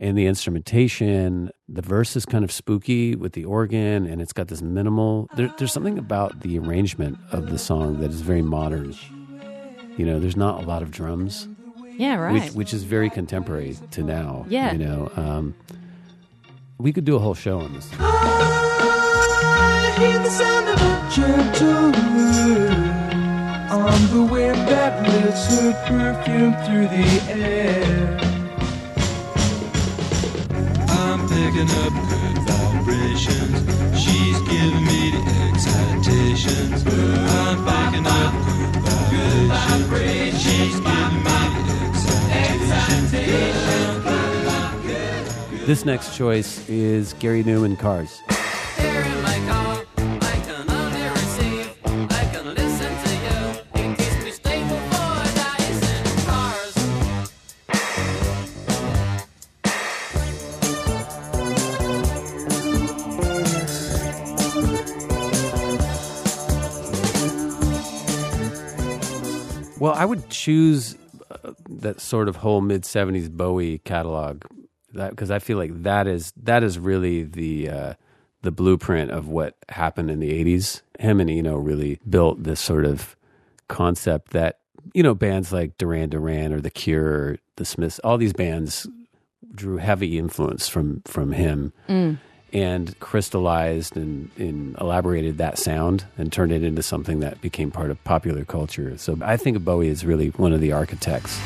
And 0.03 0.17
the 0.17 0.25
instrumentation, 0.27 1.51
the 1.69 1.83
verse 1.83 2.17
is 2.17 2.25
kind 2.25 2.43
of 2.43 2.51
spooky 2.51 3.15
with 3.15 3.35
the 3.35 3.45
organ, 3.45 4.07
and 4.07 4.23
it's 4.23 4.33
got 4.33 4.49
this 4.49 4.63
minimal. 4.63 5.29
There, 5.37 5.53
there's 5.59 5.73
something 5.75 5.99
about 5.99 6.41
the 6.41 6.59
arrangement 6.59 7.19
of 7.33 7.51
the 7.51 7.59
song 7.59 8.01
that 8.01 8.11
is 8.11 8.23
very 8.23 8.41
modern. 8.41 8.95
You 9.99 10.07
know, 10.07 10.19
there's 10.19 10.39
not 10.39 10.63
a 10.65 10.67
lot 10.67 10.81
of 10.83 10.91
drums, 10.91 11.49
Yeah, 11.99 12.15
right. 12.17 12.33
which, 12.33 12.53
which 12.55 12.73
is 12.73 12.85
very 12.85 13.11
contemporary 13.11 13.77
to 13.91 14.03
now. 14.03 14.47
Yeah. 14.49 14.73
You 14.73 14.79
know, 14.79 15.13
um, 15.17 15.55
we 16.79 16.95
could 16.95 17.05
do 17.05 17.15
a 17.17 17.19
whole 17.19 17.35
show 17.35 17.61
on 17.61 17.75
this. 17.75 17.91
I 18.01 19.95
hear 19.99 20.19
the 20.19 20.31
sound 20.31 20.67
of 20.71 20.81
a 20.81 21.11
gentle 21.15 21.91
wind 22.17 22.97
on 23.71 24.07
the 24.17 24.23
wind 24.33 24.57
that 24.67 25.07
lifts 25.07 25.59
her 25.61 25.73
perfume 25.87 26.55
through 26.65 26.89
the 26.89 27.23
air. 27.31 28.30
Picking 31.31 31.71
up 31.71 31.93
good 32.09 32.39
vibrations. 32.43 33.63
She's 33.97 34.41
giving 34.49 34.85
me 34.85 35.11
the 35.13 35.23
excitations. 35.47 36.83
I'm 36.85 37.65
picking 37.65 38.07
up 38.07 38.35
good 39.11 39.49
vibrations. 39.49 40.43
She's 40.43 40.81
giving 40.81 41.23
me 41.23 41.41
the 41.65 41.71
excitations. 42.35 43.71
This 45.67 45.85
next 45.85 46.17
choice 46.17 46.69
is 46.69 47.13
Gary 47.21 47.45
Numan 47.45 47.79
Cars. 47.79 48.23
I 70.01 70.07
would 70.07 70.31
choose 70.31 70.97
uh, 71.31 71.53
that 71.69 72.01
sort 72.01 72.29
of 72.31 72.37
whole 72.37 72.63
mid 72.63 72.85
'70s 72.85 73.31
Bowie 73.31 73.83
catalog, 73.85 74.45
because 74.95 75.31
I 75.31 75.41
feel 75.41 75.59
like 75.59 75.83
that 75.83 76.07
is 76.07 76.33
that 76.39 76.63
is 76.63 76.79
really 76.79 77.23
the 77.23 77.69
uh, 77.69 77.95
the 78.41 78.51
blueprint 78.51 79.11
of 79.11 79.29
what 79.29 79.57
happened 79.69 80.11
in 80.11 80.19
the 80.19 80.31
'80s. 80.43 80.81
Him 80.99 81.21
and 81.21 81.29
Eno 81.29 81.59
really 81.59 82.01
built 82.09 82.45
this 82.45 82.61
sort 82.61 82.87
of 82.87 83.15
concept 83.69 84.31
that 84.31 84.61
you 84.95 85.03
know 85.03 85.15
bands 85.15 85.53
like 85.53 85.77
Duran 85.77 86.09
Duran 86.09 86.55
or 86.55 86.63
The 86.63 86.71
Cure, 86.71 87.07
or 87.07 87.39
The 87.57 87.67
Smiths, 87.67 87.99
all 87.99 88.17
these 88.17 88.33
bands 88.33 88.89
drew 89.55 89.77
heavy 89.77 90.17
influence 90.17 90.67
from 90.67 91.03
from 91.05 91.33
him 91.33 91.75
and 92.53 92.99
crystallized 93.01 93.97
and, 93.97 94.31
and 94.37 94.77
elaborated 94.81 95.39
that 95.39 95.59
sound 95.59 96.05
and 96.19 96.33
turned 96.33 96.53
it 96.53 96.65
into 96.65 96.83
something 96.83 97.21
that 97.21 97.41
became 97.41 97.71
part 97.71 97.91
of 97.91 98.03
popular 98.05 98.45
culture. 98.45 98.97
So 98.99 99.17
I 99.23 99.37
think 99.37 99.63
Bowie 99.65 99.89
is 99.89 100.05
really 100.05 100.29
one 100.31 100.53
of 100.53 100.61
the 100.61 100.73
architects. 100.73 101.39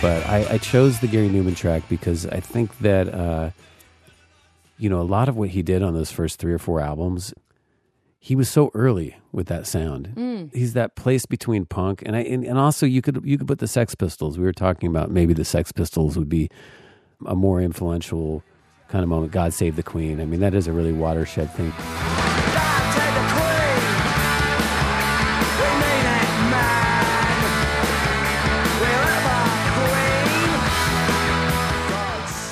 But 0.00 0.26
I, 0.26 0.54
I 0.54 0.58
chose 0.58 0.98
the 0.98 1.06
Gary 1.06 1.28
Numan 1.28 1.56
track 1.56 1.84
because 1.88 2.26
I 2.26 2.40
think 2.40 2.76
that 2.78 3.14
uh, 3.14 3.50
you 4.76 4.90
know 4.90 5.00
a 5.00 5.02
lot 5.02 5.28
of 5.28 5.36
what 5.36 5.50
he 5.50 5.62
did 5.62 5.80
on 5.80 5.94
those 5.94 6.10
first 6.10 6.40
three 6.40 6.52
or 6.52 6.58
four 6.58 6.80
albums, 6.80 7.32
he 8.24 8.36
was 8.36 8.48
so 8.48 8.70
early 8.72 9.16
with 9.32 9.48
that 9.48 9.66
sound. 9.66 10.12
Mm. 10.14 10.54
He's 10.54 10.74
that 10.74 10.94
place 10.94 11.26
between 11.26 11.66
punk 11.66 12.04
and 12.06 12.14
I 12.14 12.20
and, 12.20 12.44
and 12.44 12.56
also 12.56 12.86
you 12.86 13.02
could 13.02 13.20
you 13.24 13.36
could 13.36 13.48
put 13.48 13.58
the 13.58 13.66
Sex 13.66 13.96
Pistols. 13.96 14.38
We 14.38 14.44
were 14.44 14.52
talking 14.52 14.88
about 14.88 15.10
maybe 15.10 15.34
the 15.34 15.44
Sex 15.44 15.72
Pistols 15.72 16.16
would 16.16 16.28
be 16.28 16.48
a 17.26 17.34
more 17.34 17.60
influential 17.60 18.44
kind 18.86 19.02
of 19.02 19.08
moment. 19.08 19.32
God 19.32 19.52
Save 19.52 19.74
the 19.74 19.82
Queen. 19.82 20.20
I 20.20 20.24
mean 20.24 20.38
that 20.38 20.54
is 20.54 20.68
a 20.68 20.72
really 20.72 20.92
watershed 20.92 21.52
thing. 21.52 21.70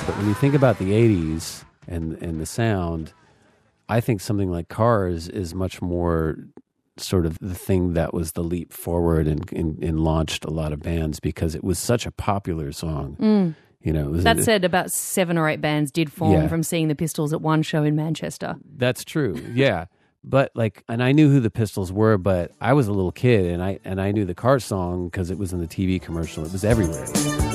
But 0.05 0.17
when 0.17 0.27
you 0.27 0.33
think 0.33 0.53
about 0.53 0.79
the 0.79 0.91
'80s 0.91 1.63
and 1.87 2.21
and 2.21 2.41
the 2.41 2.45
sound, 2.45 3.13
I 3.91 3.99
think 4.01 4.21
something 4.21 4.49
like 4.49 4.69
Cars 4.69 5.27
is 5.27 5.53
much 5.53 5.81
more 5.81 6.37
sort 6.97 7.25
of 7.25 7.37
the 7.39 7.55
thing 7.55 7.93
that 7.93 8.13
was 8.13 8.31
the 8.33 8.43
leap 8.43 8.71
forward 8.71 9.27
and, 9.27 9.51
and, 9.51 9.83
and 9.83 9.99
launched 9.99 10.45
a 10.45 10.49
lot 10.49 10.71
of 10.71 10.81
bands 10.81 11.19
because 11.19 11.55
it 11.55 11.63
was 11.63 11.77
such 11.79 12.05
a 12.05 12.11
popular 12.11 12.71
song. 12.71 13.17
Mm. 13.19 13.55
You 13.81 13.93
know, 13.93 14.13
it 14.13 14.23
That 14.23 14.43
said, 14.43 14.63
about 14.63 14.91
seven 14.91 15.37
or 15.37 15.49
eight 15.49 15.59
bands 15.61 15.91
did 15.91 16.11
form 16.11 16.33
Yeah. 16.33 16.47
from 16.47 16.63
seeing 16.63 16.87
the 16.87 16.95
Pistols 16.95 17.33
at 17.33 17.41
one 17.41 17.63
show 17.63 17.83
in 17.83 17.95
Manchester. 17.95 18.55
That's 18.77 19.03
true. 19.03 19.35
Yeah. 19.53 19.85
But 20.23 20.51
like, 20.53 20.83
and 20.87 21.01
I 21.01 21.11
knew 21.13 21.31
who 21.31 21.39
the 21.39 21.49
Pistols 21.49 21.91
were, 21.91 22.17
but 22.19 22.51
I 22.61 22.73
was 22.73 22.87
a 22.87 22.93
little 22.93 23.11
kid, 23.11 23.45
and 23.47 23.63
I 23.63 23.79
and 23.83 23.99
I 23.99 24.11
knew 24.11 24.23
the 24.23 24.35
car 24.35 24.59
song 24.59 25.05
because 25.07 25.31
it 25.31 25.39
was 25.39 25.51
in 25.51 25.59
the 25.59 25.67
TV 25.67 25.99
commercial. 25.99 26.45
It 26.45 26.51
was 26.51 26.63
everywhere. 26.63 27.50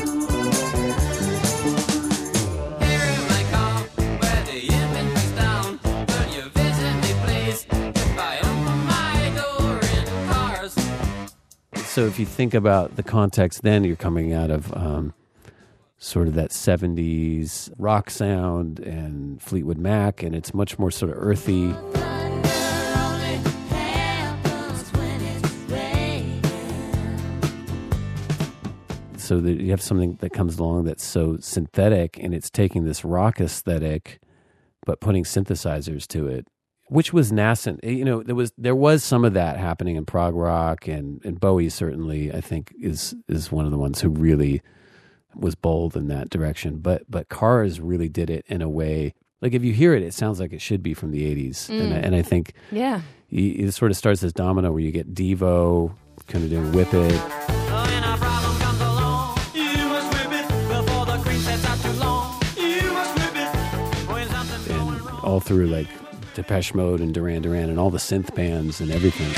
Cars. 11.97 12.05
So 12.05 12.07
if 12.07 12.19
you 12.19 12.27
think 12.27 12.55
about 12.55 12.97
the 12.97 13.03
context, 13.03 13.63
then 13.63 13.85
you're 13.85 13.97
coming 13.97 14.33
out 14.33 14.51
of 14.51 14.73
um, 14.77 15.15
sort 15.99 16.29
of 16.29 16.35
that 16.35 16.51
'70s 16.51 17.71
rock 17.79 18.11
sound 18.11 18.81
and 18.81 19.41
Fleetwood 19.43 19.79
Mac, 19.79 20.23
and 20.23 20.35
it's 20.35 20.55
much 20.55 20.79
more 20.79 20.91
sort 20.91 21.11
of 21.11 21.19
earthy. 21.19 21.75
So 29.19 29.41
that 29.41 29.61
you 29.61 29.71
have 29.73 29.83
something 29.83 30.19
that 30.21 30.31
comes 30.33 30.57
along 30.57 30.85
that's 30.85 31.05
so 31.05 31.39
synthetic, 31.41 32.17
and 32.23 32.33
it's 32.33 32.49
taking 32.49 32.85
this 32.85 33.05
rock 33.05 33.41
aesthetic, 33.41 34.21
but 34.85 35.01
putting 35.01 35.25
synthesizers 35.25 36.07
to 36.09 36.29
it, 36.29 36.47
which 36.89 37.13
was 37.13 37.33
nascent. 37.33 37.81
Eh, 37.83 37.91
you 37.91 38.05
know, 38.05 38.23
there 38.23 38.35
was 38.35 38.53
there 38.57 38.75
was 38.77 39.03
some 39.05 39.25
of 39.25 39.35
that 39.35 39.59
happening 39.59 39.97
in 39.97 40.05
prog 40.07 40.35
rock, 40.35 40.87
and 40.89 41.25
and 41.25 41.39
Bowie 41.41 41.69
certainly, 41.69 42.33
I 42.33 42.41
think, 42.41 42.73
is 42.81 43.15
is 43.29 43.51
one 43.53 43.65
of 43.65 43.71
the 43.71 43.79
ones 43.79 44.01
who 44.01 44.09
really 44.11 44.63
was 45.35 45.55
bold 45.55 45.97
in 45.97 46.09
that 46.09 46.31
direction. 46.31 46.79
But 46.79 47.11
but 47.11 47.29
Cars 47.29 47.81
really 47.81 48.09
did 48.09 48.31
it 48.31 48.45
in 48.49 48.63
a 48.63 48.69
way. 48.69 49.15
Like 49.43 49.53
if 49.53 49.63
you 49.63 49.73
hear 49.73 49.95
it, 49.95 50.03
it 50.03 50.15
sounds 50.15 50.41
like 50.41 50.53
it 50.53 50.63
should 50.63 50.83
be 50.83 50.95
from 50.95 51.11
the 51.11 51.23
'80s, 51.23 51.69
and 51.69 51.93
I, 51.93 51.99
mm. 51.99 52.05
and 52.05 52.15
I 52.15 52.23
think 52.23 52.55
Yeah. 52.73 53.03
y- 53.31 53.55
it 53.59 53.73
sort 53.73 53.91
of 53.91 53.97
starts 53.97 54.23
as 54.23 54.33
domino 54.33 54.71
where 54.73 54.81
you 54.81 54.91
get 54.93 55.13
Devo 55.15 55.93
kind 56.27 56.43
of 56.45 56.51
doing 56.51 56.73
Whip 56.73 56.89
It, 56.95 57.13
oh, 57.13 57.85
When 57.85 58.03
a 58.03 58.17
problem 58.17 58.59
comes 58.59 58.81
along, 58.81 59.39
you 59.55 59.89
must 59.89 60.09
whip 60.15 60.33
it 60.41 60.49
before 60.69 61.05
the 61.07 61.19
cream 61.23 61.39
sets 61.41 61.65
out 61.67 61.79
too 61.81 61.93
long. 62.01 62.41
You 62.57 62.93
must 62.93 63.15
whip 63.15 63.37
it 63.37 64.09
when 64.11 64.29
something's 64.31 64.67
going 64.69 64.99
and 65.01 65.19
all 65.23 65.41
through 65.41 65.67
like 65.67 65.89
Depeche 66.37 66.75
Mode 66.75 67.01
and 67.01 67.15
Duran 67.15 67.41
Duran 67.43 67.71
and 67.71 67.79
all 67.79 67.89
the 67.91 67.97
synth 67.99 68.35
bands 68.35 68.81
and 68.83 68.91
everything. 68.91 69.33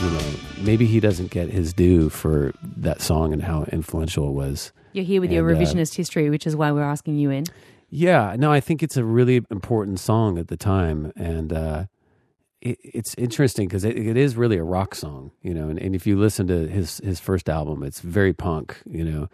You 0.00 0.10
know, 0.10 0.34
maybe 0.64 0.86
he 0.86 1.00
doesn't 1.00 1.30
get 1.30 1.48
his 1.48 1.72
due 1.72 2.10
for 2.10 2.52
that 2.62 3.00
song 3.00 3.32
and 3.32 3.42
how 3.42 3.64
influential 3.72 4.28
it 4.28 4.32
was. 4.32 4.72
You're 4.92 5.04
here 5.04 5.20
with 5.20 5.32
your 5.32 5.48
And, 5.48 5.56
uh, 5.56 5.60
revisionist 5.60 5.96
history, 5.96 6.30
which 6.30 6.46
is 6.46 6.54
why 6.54 6.70
we're 6.72 6.82
asking 6.82 7.16
you 7.16 7.30
in. 7.30 7.44
Yeah, 7.90 8.36
no, 8.38 8.52
I 8.52 8.60
think 8.60 8.82
it's 8.82 8.96
a 8.96 9.04
really 9.04 9.42
important 9.50 9.98
song 9.98 10.38
at 10.38 10.48
the 10.48 10.56
time, 10.56 11.12
and 11.16 11.52
uh, 11.52 11.84
it, 12.64 12.78
it's 12.82 13.14
interesting 13.16 13.68
because 13.68 13.84
it, 13.84 13.96
it 13.96 14.16
is 14.16 14.36
really 14.36 14.56
a 14.56 14.64
rock 14.64 14.94
song, 14.94 15.30
you 15.42 15.54
know. 15.54 15.68
And, 15.68 15.78
and 15.78 15.94
if 15.94 16.06
you 16.06 16.18
listen 16.18 16.46
to 16.48 16.66
his 16.66 16.98
his 17.04 17.20
first 17.20 17.48
album, 17.48 17.82
it's 17.82 18.00
very 18.00 18.32
punk, 18.32 18.80
you 18.86 19.04
know. 19.04 19.28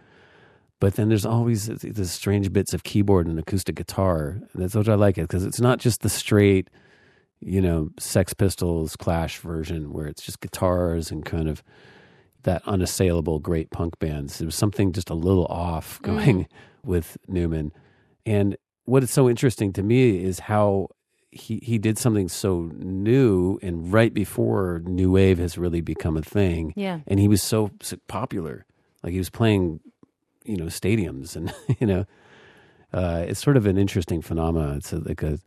But 0.80 0.96
then 0.96 1.08
there's 1.08 1.26
always 1.26 1.66
the 1.66 2.06
strange 2.06 2.52
bits 2.52 2.72
of 2.72 2.84
keyboard 2.84 3.26
and 3.26 3.38
acoustic 3.38 3.76
guitar. 3.76 4.40
And 4.52 4.62
that's 4.62 4.74
what 4.74 4.88
I 4.88 4.94
like 4.94 5.18
it 5.18 5.22
because 5.22 5.44
it's 5.44 5.60
not 5.60 5.78
just 5.78 6.00
the 6.00 6.08
straight, 6.08 6.68
you 7.38 7.60
know, 7.60 7.90
Sex 7.98 8.32
Pistols 8.32 8.96
Clash 8.96 9.38
version 9.38 9.92
where 9.92 10.06
it's 10.06 10.22
just 10.22 10.40
guitars 10.40 11.10
and 11.10 11.22
kind 11.22 11.50
of 11.50 11.62
that 12.44 12.62
unassailable 12.66 13.40
great 13.40 13.70
punk 13.70 13.98
bands. 13.98 14.38
There 14.38 14.46
was 14.46 14.54
something 14.54 14.92
just 14.92 15.10
a 15.10 15.14
little 15.14 15.44
off 15.46 16.00
mm. 16.00 16.06
going 16.06 16.48
with 16.84 17.18
Numan. 17.28 17.72
And 18.24 18.56
what 18.86 19.02
is 19.02 19.10
so 19.10 19.28
interesting 19.28 19.74
to 19.74 19.82
me 19.82 20.24
is 20.24 20.40
how 20.40 20.88
he, 21.32 21.60
he 21.62 21.78
did 21.78 21.98
something 21.98 22.28
so 22.28 22.70
new 22.74 23.58
and 23.62 23.92
right 23.92 24.12
before 24.12 24.82
new 24.84 25.12
wave 25.12 25.38
has 25.38 25.56
really 25.56 25.80
become 25.80 26.16
a 26.16 26.22
thing. 26.22 26.72
Yeah. 26.76 27.00
And 27.06 27.20
he 27.20 27.28
was 27.28 27.42
so, 27.42 27.70
so 27.80 27.96
popular. 28.08 28.66
Like 29.02 29.12
he 29.12 29.18
was 29.18 29.30
playing, 29.30 29.80
you 30.44 30.56
know, 30.56 30.66
stadiums 30.66 31.36
and, 31.36 31.52
you 31.80 31.86
know, 31.86 32.04
uh, 32.92 33.24
it's 33.28 33.40
sort 33.42 33.56
of 33.56 33.66
an 33.66 33.78
interesting 33.78 34.20
phenomenon. 34.22 34.78
It's 34.78 34.92
a, 34.92 34.98
like 34.98 35.22
a, 35.22 35.38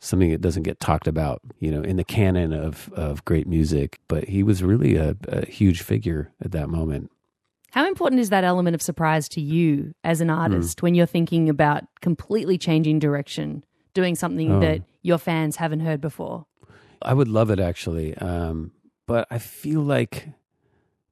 something 0.00 0.30
that 0.30 0.40
doesn't 0.40 0.62
get 0.62 0.80
talked 0.80 1.06
about, 1.08 1.40
you 1.58 1.70
know, 1.70 1.82
in 1.82 1.96
the 1.96 2.04
canon 2.04 2.52
of, 2.52 2.88
of 2.92 3.24
great 3.24 3.46
music, 3.46 3.98
but 4.08 4.24
he 4.28 4.42
was 4.42 4.62
really 4.62 4.96
a, 4.96 5.16
a 5.28 5.46
huge 5.46 5.82
figure 5.82 6.32
at 6.42 6.52
that 6.52 6.68
moment. 6.68 7.10
How 7.72 7.86
important 7.86 8.20
is 8.20 8.30
that 8.30 8.44
element 8.44 8.74
of 8.74 8.82
surprise 8.82 9.28
to 9.30 9.40
you 9.40 9.94
as 10.02 10.18
Hmm. 10.18 10.24
an 10.24 10.30
artist 10.30 10.82
when 10.82 10.94
you're 10.94 11.06
thinking 11.06 11.48
about 11.48 11.84
completely 12.00 12.58
changing 12.58 12.98
direction, 12.98 13.62
doing 13.94 14.14
something 14.14 14.52
Oh. 14.52 14.60
that 14.60 14.82
your 15.02 15.18
fans 15.18 15.56
haven't 15.56 15.80
heard 15.80 16.00
before? 16.00 16.46
I 17.02 17.14
would 17.14 17.28
love 17.28 17.50
it 17.50 17.60
actually, 17.60 18.16
um, 18.16 18.72
but 19.06 19.26
I 19.30 19.38
feel 19.38 19.80
like, 19.82 20.28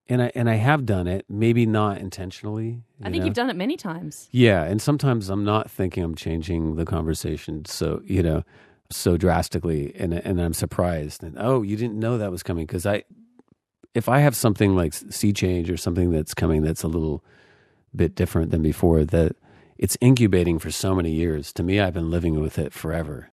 and 0.08 0.20
I 0.22 0.32
and 0.34 0.50
I 0.50 0.54
have 0.56 0.84
done 0.84 1.06
it, 1.06 1.24
maybe 1.28 1.64
not 1.66 1.98
intentionally. 1.98 2.82
I 3.02 3.10
think 3.10 3.20
know? 3.20 3.26
you've 3.26 3.34
done 3.34 3.50
it 3.50 3.56
many 3.56 3.76
times. 3.76 4.28
Yeah, 4.32 4.64
and 4.64 4.82
sometimes 4.82 5.28
I'm 5.28 5.44
not 5.44 5.70
thinking 5.70 6.02
I'm 6.02 6.14
changing 6.16 6.76
the 6.76 6.84
conversation, 6.84 7.64
so 7.66 8.02
you 8.04 8.22
know, 8.22 8.42
so 8.90 9.16
drastically, 9.16 9.94
and 9.96 10.12
and 10.12 10.40
I'm 10.40 10.54
surprised. 10.54 11.22
And 11.22 11.36
oh, 11.38 11.62
you 11.62 11.76
didn't 11.76 11.98
know 11.98 12.18
that 12.18 12.30
was 12.32 12.42
coming 12.42 12.66
because 12.66 12.84
I, 12.86 13.04
if 13.94 14.08
I 14.08 14.18
have 14.18 14.34
something 14.36 14.74
like 14.74 14.92
sea 14.92 15.32
change 15.32 15.70
or 15.70 15.76
something 15.76 16.10
that's 16.10 16.34
coming 16.34 16.62
that's 16.62 16.82
a 16.82 16.88
little 16.88 17.24
bit 17.94 18.14
different 18.16 18.50
than 18.50 18.62
before, 18.62 19.04
that 19.04 19.36
it's 19.78 19.96
incubating 20.00 20.58
for 20.58 20.70
so 20.70 20.94
many 20.94 21.10
years. 21.10 21.52
To 21.54 21.62
me, 21.62 21.80
I've 21.80 21.94
been 21.94 22.10
living 22.10 22.40
with 22.40 22.58
it 22.58 22.72
forever. 22.72 23.30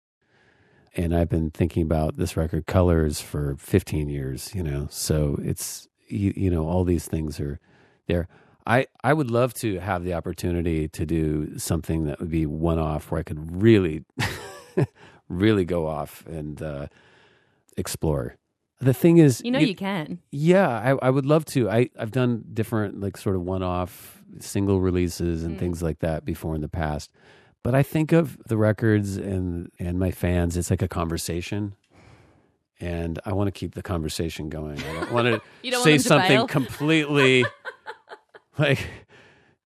And 0.96 1.16
I've 1.16 1.30
been 1.30 1.50
thinking 1.50 1.82
about 1.82 2.18
this 2.18 2.38
record 2.38 2.68
colors 2.68 3.20
for 3.20 3.56
15 3.58 4.10
years, 4.10 4.54
you 4.54 4.62
know. 4.62 4.88
So 4.92 5.40
it's 5.42 5.88
you, 6.08 6.34
you 6.36 6.52
know, 6.52 6.68
all 6.68 6.84
these 6.84 7.08
things 7.08 7.40
are 7.40 7.60
there. 8.08 8.28
I 8.68 8.86
I 9.04 9.14
would 9.14 9.32
love 9.32 9.54
to 9.56 9.80
have 9.80 10.04
the 10.04 10.14
opportunity 10.14 10.88
to 10.90 11.06
do 11.06 11.58
something 11.58 12.06
that 12.06 12.20
would 12.20 12.30
be 12.30 12.46
one 12.46 12.78
off 12.80 13.10
where 13.10 13.20
I 13.20 13.24
could 13.24 13.62
really 13.62 14.06
really 15.28 15.66
go 15.66 15.88
off 15.88 16.26
and 16.28 16.62
uh 16.62 16.88
explore. 17.78 18.36
The 18.80 18.94
thing 18.94 19.18
is 19.18 19.42
You 19.44 19.52
know 19.52 19.60
you 19.60 19.76
can. 19.76 20.20
yeah, 20.32 20.68
I, 20.70 21.08
I 21.08 21.10
would 21.10 21.26
love 21.26 21.46
to. 21.46 21.70
I, 21.70 21.90
I've 21.98 22.12
done 22.12 22.44
different, 22.54 23.00
like, 23.00 23.16
sort 23.18 23.36
of 23.36 23.42
one 23.42 23.64
off 23.64 24.23
single 24.40 24.80
releases 24.80 25.44
and 25.44 25.60
things 25.60 25.82
like 25.82 26.00
that 26.00 26.26
before 26.26 26.56
in 26.56 26.62
the 26.62 26.70
past. 26.70 27.12
But 27.64 27.74
I 27.74 27.84
think 27.84 28.12
of 28.12 28.38
the 28.46 28.58
records 28.58 29.16
and, 29.16 29.72
and 29.80 29.98
my 29.98 30.12
fans, 30.12 30.58
it's 30.58 30.70
like 30.70 30.82
a 30.82 30.88
conversation. 30.88 31.76
And 32.80 33.20
I 33.26 33.32
want 33.32 33.48
to 33.48 33.52
keep 33.52 33.74
the 33.74 33.82
conversation 33.82 34.50
going. 34.50 34.84
I 34.84 34.94
don't 34.94 35.12
want 35.14 35.28
to 35.28 35.72
don't 35.72 35.84
say 35.84 35.98
to 35.98 36.04
something 36.04 36.30
bail? 36.30 36.48
completely 36.48 37.46
like, 38.58 38.86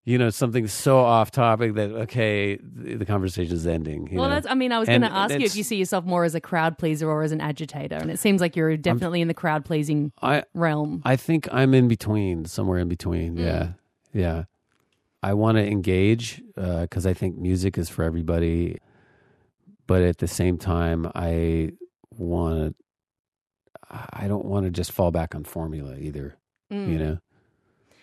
you 0.05 0.19
know, 0.19 0.29
something 0.29 0.67
so 0.67 0.99
off 0.99 1.31
topic 1.31 1.73
that, 1.73 1.89
okay, 1.89 2.57
the, 2.61 3.05
conversation 3.05 3.55
is 3.55 3.65
ending. 3.65 4.09
Well, 4.13 4.29
know? 4.29 4.35
that's. 4.35 4.47
I 4.47 4.53
mean, 4.53 4.71
I 4.71 4.79
was 4.79 4.87
going 4.87 5.01
to 5.01 5.11
ask 5.11 5.33
you 5.33 5.45
if 5.45 5.55
you 5.55 5.63
see 5.63 5.75
yourself 5.75 6.05
more 6.05 6.23
as 6.23 6.35
a 6.35 6.39
crowd 6.39 6.77
pleaser 6.77 7.09
or 7.09 7.23
as 7.23 7.31
an 7.31 7.41
agitator, 7.41 7.95
and 7.95 8.11
it 8.11 8.19
seems 8.19 8.39
like 8.39 8.55
you're 8.55 8.77
definitely 8.77 9.19
in 9.19 9.27
the 9.27 9.33
crowd 9.33 9.65
pleasing 9.65 10.13
realm. 10.53 11.01
I 11.03 11.15
think 11.15 11.49
I'm 11.51 11.73
in 11.73 11.87
between, 11.87 12.45
somewhere 12.45 12.77
in 12.77 12.87
between. 12.87 13.35
Mm. 13.35 13.45
Yeah, 13.45 13.69
yeah. 14.13 14.43
I 15.27 15.33
want 15.33 15.57
to 15.57 15.67
engage 15.67 16.41
because 16.55 17.05
I 17.05 17.13
think 17.13 17.37
music 17.37 17.77
is 17.77 17.89
for 17.89 18.05
everybody, 18.05 18.77
but 19.85 20.01
at 20.01 20.19
the 20.19 20.27
same 20.27 20.57
time, 20.57 21.11
I 21.13 21.73
want 22.11 22.55
to. 22.59 22.75
I 23.89 24.27
don't 24.29 24.45
want 24.45 24.65
to 24.65 24.71
just 24.71 24.93
fall 24.93 25.11
back 25.11 25.35
on 25.35 25.43
formula 25.43 25.97
either. 25.97 26.37
Mm. 26.71 26.89
You 26.89 26.97
know. 26.97 27.17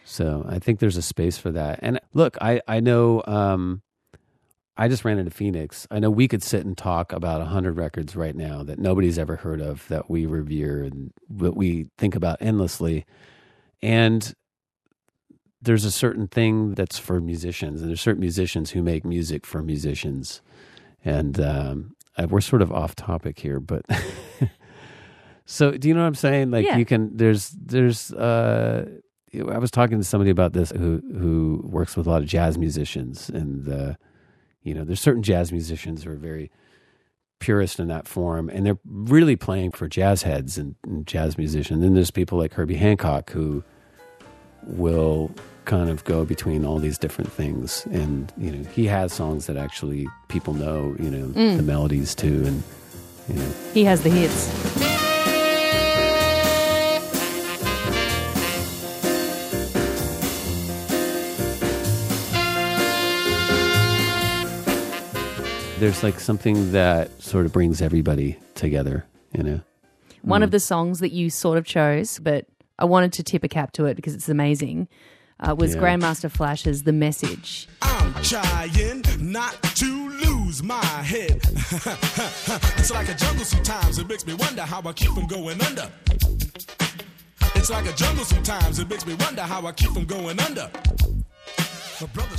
So 0.04 0.44
I 0.46 0.58
think 0.58 0.80
there's 0.80 0.98
a 0.98 1.02
space 1.02 1.38
for 1.38 1.50
that. 1.52 1.78
And 1.80 1.98
look, 2.12 2.36
I 2.42 2.60
I 2.68 2.80
know. 2.80 3.22
Um, 3.26 3.80
I 4.76 4.88
just 4.88 5.06
ran 5.06 5.18
into 5.18 5.30
Phoenix. 5.30 5.86
I 5.90 6.00
know 6.00 6.10
we 6.10 6.28
could 6.28 6.42
sit 6.42 6.66
and 6.66 6.76
talk 6.76 7.10
about 7.10 7.40
a 7.40 7.46
hundred 7.46 7.78
records 7.78 8.14
right 8.16 8.36
now 8.36 8.62
that 8.64 8.78
nobody's 8.78 9.18
ever 9.18 9.36
heard 9.36 9.62
of 9.62 9.88
that 9.88 10.10
we 10.10 10.26
revere 10.26 10.82
and 10.82 11.10
that 11.30 11.56
we 11.56 11.86
think 11.96 12.16
about 12.16 12.42
endlessly. 12.42 13.06
And 13.80 14.34
there's 15.64 15.85
a 15.85 15.90
certain 15.90 16.28
thing 16.28 16.75
that's 16.75 16.99
for 16.99 17.21
musicians, 17.21 17.80
and 17.80 17.88
there's 17.90 18.00
certain 18.00 18.21
musicians 18.21 18.71
who 18.71 18.83
make 18.83 19.04
music 19.04 19.47
for 19.47 19.62
musicians. 19.62 20.40
And 21.04 21.38
um, 21.40 21.97
we're 22.28 22.40
sort 22.40 22.62
of 22.62 22.73
off 22.73 22.94
topic 22.94 23.38
here, 23.38 23.61
but 23.61 23.85
so 25.47 25.73
do 25.73 25.88
you 25.88 25.94
know 25.94 26.00
what 26.00 26.06
I'm 26.06 26.14
saying? 26.14 26.50
Like 26.50 26.66
Yeah. 26.66 26.76
you 26.76 26.85
can 26.85 27.16
there's 27.16 27.50
there's 27.50 28.12
uh, 28.12 28.88
I 29.50 29.59
was 29.59 29.71
talking 29.71 29.99
to 29.99 30.04
somebody 30.04 30.30
about 30.30 30.52
this 30.52 30.71
who 30.71 31.02
who 31.18 31.62
works 31.64 31.97
with 31.97 32.06
a 32.06 32.11
lot 32.11 32.23
of 32.23 32.28
jazz 32.28 32.56
musicians, 32.56 33.28
and 33.28 33.68
uh, 33.68 33.94
you 34.62 34.75
know, 34.75 34.85
there's 34.85 35.00
certain 35.00 35.23
jazz 35.23 35.52
musicians 35.52 36.04
who 36.04 36.11
are 36.11 36.16
very 36.16 36.50
purist 37.40 37.78
in 37.78 37.88
that 37.88 38.09
form, 38.09 38.49
and 38.49 38.64
they're 38.64 38.78
really 38.87 39.37
playing 39.37 39.71
for 39.73 39.87
jazz 39.88 40.23
heads 40.23 40.56
and, 40.56 40.76
and 40.85 41.06
jazz 41.06 41.37
musicians. 41.37 41.76
And 41.78 41.83
Then 41.83 41.94
there's 41.94 42.11
people 42.11 42.38
like 42.38 42.54
Herbie 42.54 42.76
Hancock 42.76 43.30
who 43.30 43.62
will 44.62 45.30
kind 45.64 45.88
of 45.90 46.04
go 46.04 46.25
between 46.25 46.64
all 46.64 46.78
these 46.78 46.99
different 46.99 47.33
things, 47.33 47.87
and 47.90 48.33
you 48.37 48.50
know, 48.52 48.64
he 48.71 48.87
has 48.87 49.12
songs 49.12 49.47
that 49.47 49.56
actually 49.56 50.06
people 50.28 50.54
know, 50.54 50.94
you 50.99 51.11
know, 51.11 51.28
the 51.56 51.62
melodies 51.62 52.14
too, 52.14 52.44
and 52.47 52.62
you 53.28 53.35
know, 53.37 53.52
He 53.73 53.85
has 53.85 54.02
the 54.02 54.11
hits. 54.11 54.50
there's 65.78 66.02
like 66.02 66.18
something 66.21 66.73
that 66.73 67.21
sort 67.23 67.44
of 67.44 67.52
brings 67.52 67.83
everybody 67.83 68.38
together, 68.55 69.05
you 69.37 69.42
know. 69.42 69.61
One 70.22 70.40
Mm. 70.40 70.44
of 70.44 70.50
the 70.50 70.61
songs 70.61 71.00
that 71.00 71.12
you 71.12 71.29
sort 71.29 71.59
of 71.59 71.66
chose, 71.66 72.18
but 72.20 72.46
I 72.79 72.85
wanted 72.87 73.12
to 73.14 73.22
tip 73.22 73.44
a 73.44 73.48
cap 73.48 73.72
to 73.72 73.85
it 73.87 73.94
because 73.94 74.14
it's 74.14 74.29
amazing, 74.29 74.88
uh, 75.40 75.55
was 75.57 75.75
Yeah. 75.75 75.81
Grandmaster 75.83 76.31
Flash's 76.31 76.83
The 76.83 76.92
Message. 76.92 77.68
I'm 77.83 78.14
trying 78.23 79.03
not 79.18 79.61
to 79.62 80.11
lose 80.25 80.62
my 80.62 80.85
head. 80.85 81.40
it's 82.79 82.90
like 82.90 83.09
a 83.09 83.14
jungle 83.14 83.44
sometimes. 83.44 83.99
It 83.99 84.09
makes 84.09 84.27
me 84.27 84.35
wonder 84.35 84.62
how 84.62 84.83
I 84.85 84.92
keep 84.92 85.11
from 85.12 85.27
going 85.27 85.61
under. 85.62 85.90
It's 87.57 87.70
like 87.70 87.87
a 87.87 87.92
jungle 87.92 88.25
sometimes. 88.25 88.79
It 88.79 88.88
makes 88.90 89.07
me 89.07 89.14
wonder 89.14 89.42
how 89.42 89.66
I 89.66 89.73
keep 89.73 89.90
from 89.90 90.05
going 90.05 90.38
under. 90.40 90.70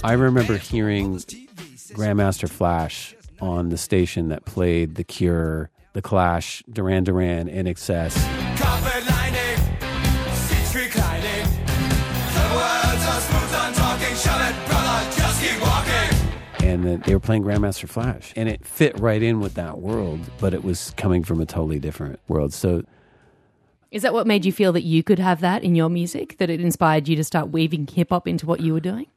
I 0.04 0.14
remember 0.14 0.58
hearing 0.58 1.18
Grandmaster 1.18 2.50
Flash 2.50 3.16
on 3.42 3.70
the 3.70 3.78
station 3.78 4.30
that 4.30 4.46
played 4.46 4.96
The 4.96 5.04
Cure, 5.04 5.70
The 5.94 6.02
Clash, 6.02 6.64
Duran 6.72 7.04
Duran, 7.04 7.48
INXS. 7.50 9.15
And 16.76 16.84
that 16.84 17.04
they 17.06 17.14
were 17.14 17.20
playing 17.20 17.44
Grandmaster 17.44 17.88
Flash, 17.90 18.34
and 18.36 18.48
it 18.50 18.66
fit 18.66 19.00
right 19.00 19.24
in 19.24 19.40
with 19.40 19.54
that 19.56 19.80
world, 19.80 20.20
but 20.40 20.54
it 20.54 20.64
was 20.64 20.92
coming 20.98 21.24
from 21.24 21.42
a 21.42 21.46
totally 21.46 21.80
different 21.80 22.20
world. 22.28 22.54
So 22.54 22.84
Is 23.92 24.02
that 24.04 24.14
what 24.14 24.28
made 24.28 24.46
you 24.46 24.52
feel 24.52 24.74
that 24.74 24.84
you 24.84 25.02
could 25.04 25.20
have 25.20 25.40
that 25.42 25.64
in 25.64 25.74
your 25.76 25.90
music? 25.90 26.38
That 26.38 26.50
it 26.50 26.60
inspired 26.62 27.08
you 27.08 27.16
to 27.16 27.24
start 27.24 27.50
weaving 27.50 27.88
hip 27.88 28.10
hop 28.10 28.28
into 28.28 28.46
what 28.46 28.60
you 28.60 28.74
were 28.74 28.80
doing? 28.82 29.08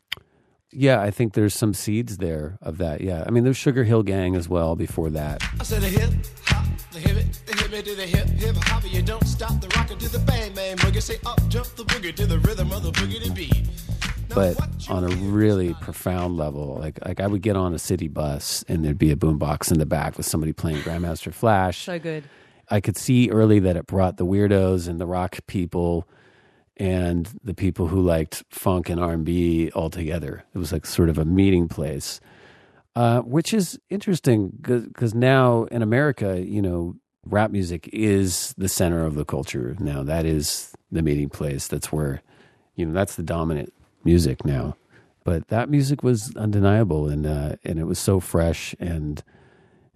yeah, 0.71 1.01
I 1.01 1.11
think 1.11 1.33
there's 1.33 1.55
some 1.55 1.73
seeds 1.73 2.19
there 2.19 2.59
of 2.61 2.77
that. 2.79 3.01
Yeah, 3.01 3.25
I 3.27 3.31
mean, 3.31 3.43
there's 3.45 3.57
Sugar 3.57 3.85
Hill 3.85 4.03
Gang 4.03 4.37
as 4.37 4.49
well 4.51 4.77
before 4.77 5.09
that. 5.11 5.43
I 5.59 5.65
said 5.65 5.81
the 5.81 5.89
hip 5.89 6.11
hop, 6.45 6.67
the 6.93 6.99
hip 6.99 7.17
it, 7.17 7.41
the 7.47 7.57
hip 7.57 7.73
it 7.73 7.85
to 7.87 7.95
the 7.97 8.03
hip 8.07 8.27
hip 8.29 8.55
hop. 8.57 8.85
You 8.85 9.01
don't 9.03 9.27
stop 9.27 9.61
the 9.63 9.69
rocker 9.77 9.97
to 9.97 10.09
the 10.11 10.19
bang 10.21 10.53
bang 10.55 10.77
boogie. 10.77 11.03
Say 11.03 11.17
up 11.25 11.41
jump 11.49 11.69
the 11.77 11.85
boogie 11.85 12.15
to 12.15 12.27
the 12.27 12.39
rhythm 12.41 12.71
of 12.71 12.83
the 12.83 12.93
boogie 12.93 13.35
beat. 13.35 13.67
But 14.35 14.57
on 14.89 15.05
a 15.05 15.09
really 15.09 15.75
profound 15.75 16.37
level. 16.37 16.77
Like 16.81 16.99
like 17.05 17.21
I 17.21 17.27
would 17.27 17.43
get 17.43 17.57
on 17.57 17.75
a 17.75 17.79
city 17.79 18.09
bus 18.09 18.65
and 18.69 18.85
there'd 18.85 18.99
be 18.99 19.11
a 19.11 19.17
boombox 19.17 19.73
in 19.73 19.79
the 19.79 19.87
back 19.87 20.17
with 20.17 20.27
somebody 20.27 20.53
playing 20.53 20.79
Grandmaster 20.83 21.33
Flash. 21.33 21.85
So 21.85 21.99
good. 21.99 22.25
I 22.71 22.81
could 22.81 22.97
see 22.97 23.31
early 23.31 23.59
that 23.61 23.77
it 23.77 23.87
brought 23.87 24.17
the 24.19 24.27
weirdos 24.27 24.89
and 24.89 25.01
the 25.01 25.07
rock 25.07 25.39
people 25.47 26.07
and 26.77 27.29
the 27.43 27.55
people 27.55 27.89
who 27.89 28.01
liked 28.01 28.45
funk 28.51 28.89
and 28.89 29.01
R&B 29.01 29.71
all 29.75 29.91
together. 29.91 30.45
It 30.55 30.59
was 30.59 30.73
like 30.73 30.87
sort 30.87 31.09
of 31.09 31.19
a 31.19 31.25
meeting 31.25 31.69
place. 31.69 32.21
Uh, 32.95 33.21
which 33.21 33.55
is 33.55 33.79
interesting 33.91 34.51
because 34.61 35.15
now 35.15 35.65
in 35.65 35.83
America, 35.83 36.41
you 36.45 36.61
know, 36.61 36.97
rap 37.25 37.51
music 37.51 37.89
is 37.93 38.55
the 38.59 38.69
center 38.69 39.05
of 39.05 39.15
the 39.15 39.25
culture 39.25 39.77
now. 39.79 40.03
That 40.03 40.25
is 40.25 40.73
the 40.91 41.03
meeting 41.03 41.29
place. 41.29 41.69
That's 41.69 41.93
where, 41.93 42.23
you 42.75 42.87
know, 42.87 42.93
that's 42.93 43.15
the 43.15 43.23
dominant 43.23 43.73
music 44.09 44.43
now. 44.45 44.75
But 45.25 45.49
that 45.49 45.69
music 45.69 46.03
was 46.03 46.35
undeniable, 46.37 47.09
and 47.09 47.27
uh, 47.27 47.57
and 47.65 47.79
it 47.79 47.85
was 47.85 47.99
so 47.99 48.21
fresh. 48.21 48.75
And 48.81 49.23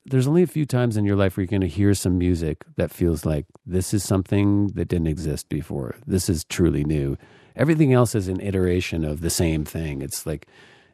there's 0.05 0.29
only 0.29 0.43
a 0.43 0.55
few 0.59 0.67
times 0.67 0.97
in 0.97 1.07
your 1.07 1.17
life 1.17 1.37
where 1.37 1.43
you're 1.43 1.59
going 1.59 1.71
to 1.71 1.79
hear 1.81 1.95
some 1.95 2.19
music 2.19 2.65
that 2.77 2.91
feels 2.91 3.25
like 3.25 3.47
this 3.65 3.95
is 3.95 4.05
something 4.05 4.69
that 4.77 4.89
didn't 4.89 5.07
exist 5.07 5.49
before. 5.49 5.95
This 6.07 6.29
is 6.29 6.45
truly 6.45 6.85
new. 6.85 7.17
Everything 7.57 7.93
else 7.95 8.15
is 8.15 8.29
an 8.29 8.41
iteration 8.41 9.05
of 9.05 9.21
the 9.21 9.31
same 9.31 9.65
thing. 9.65 10.03
It's 10.03 10.27
like 10.27 10.47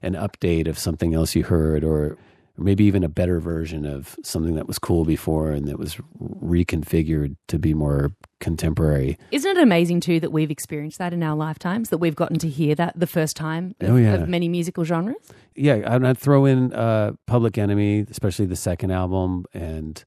an 0.02 0.14
update 0.14 0.68
of 0.68 0.78
something 0.78 1.14
else 1.14 1.34
you 1.34 1.42
heard, 1.42 1.82
or 1.82 2.16
or 2.58 2.64
maybe 2.64 2.84
even 2.84 3.04
a 3.04 3.08
better 3.08 3.38
version 3.40 3.86
of 3.86 4.16
something 4.22 4.54
that 4.56 4.66
was 4.66 4.78
cool 4.78 5.04
before 5.04 5.50
and 5.52 5.66
that 5.68 5.78
was 5.78 5.96
reconfigured 6.20 7.36
to 7.48 7.58
be 7.58 7.72
more 7.74 8.10
contemporary. 8.40 9.16
Isn't 9.30 9.56
it 9.56 9.62
amazing 9.62 10.00
too 10.00 10.20
that 10.20 10.32
we've 10.32 10.50
experienced 10.50 10.98
that 10.98 11.12
in 11.12 11.22
our 11.22 11.36
lifetimes? 11.36 11.90
That 11.90 11.98
we've 11.98 12.16
gotten 12.16 12.38
to 12.40 12.48
hear 12.48 12.74
that 12.74 12.98
the 12.98 13.06
first 13.06 13.36
time 13.36 13.74
of, 13.80 13.90
Oh, 13.90 13.96
yeah. 13.96 14.14
of 14.14 14.28
many 14.28 14.48
musical 14.48 14.84
genres? 14.84 15.16
yeah, 15.54 15.74
and 15.94 16.06
I'd 16.06 16.18
throw 16.18 16.44
in 16.44 16.72
uh, 16.72 17.12
Public 17.26 17.58
Enemy, 17.58 18.06
especially 18.10 18.46
the 18.46 18.56
second 18.56 18.90
album 18.90 19.44
and 19.52 20.04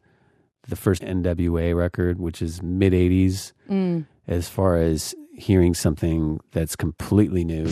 the 0.67 0.75
first 0.75 1.01
NWA 1.01 1.75
record, 1.75 2.19
which 2.19 2.41
is 2.41 2.61
mid 2.61 2.93
'80s. 2.93 3.51
As 4.27 4.47
far 4.47 4.77
as 4.77 5.15
hearing 5.35 5.73
something 5.73 6.39
that's 6.51 6.75
completely 6.75 7.43
new, 7.43 7.65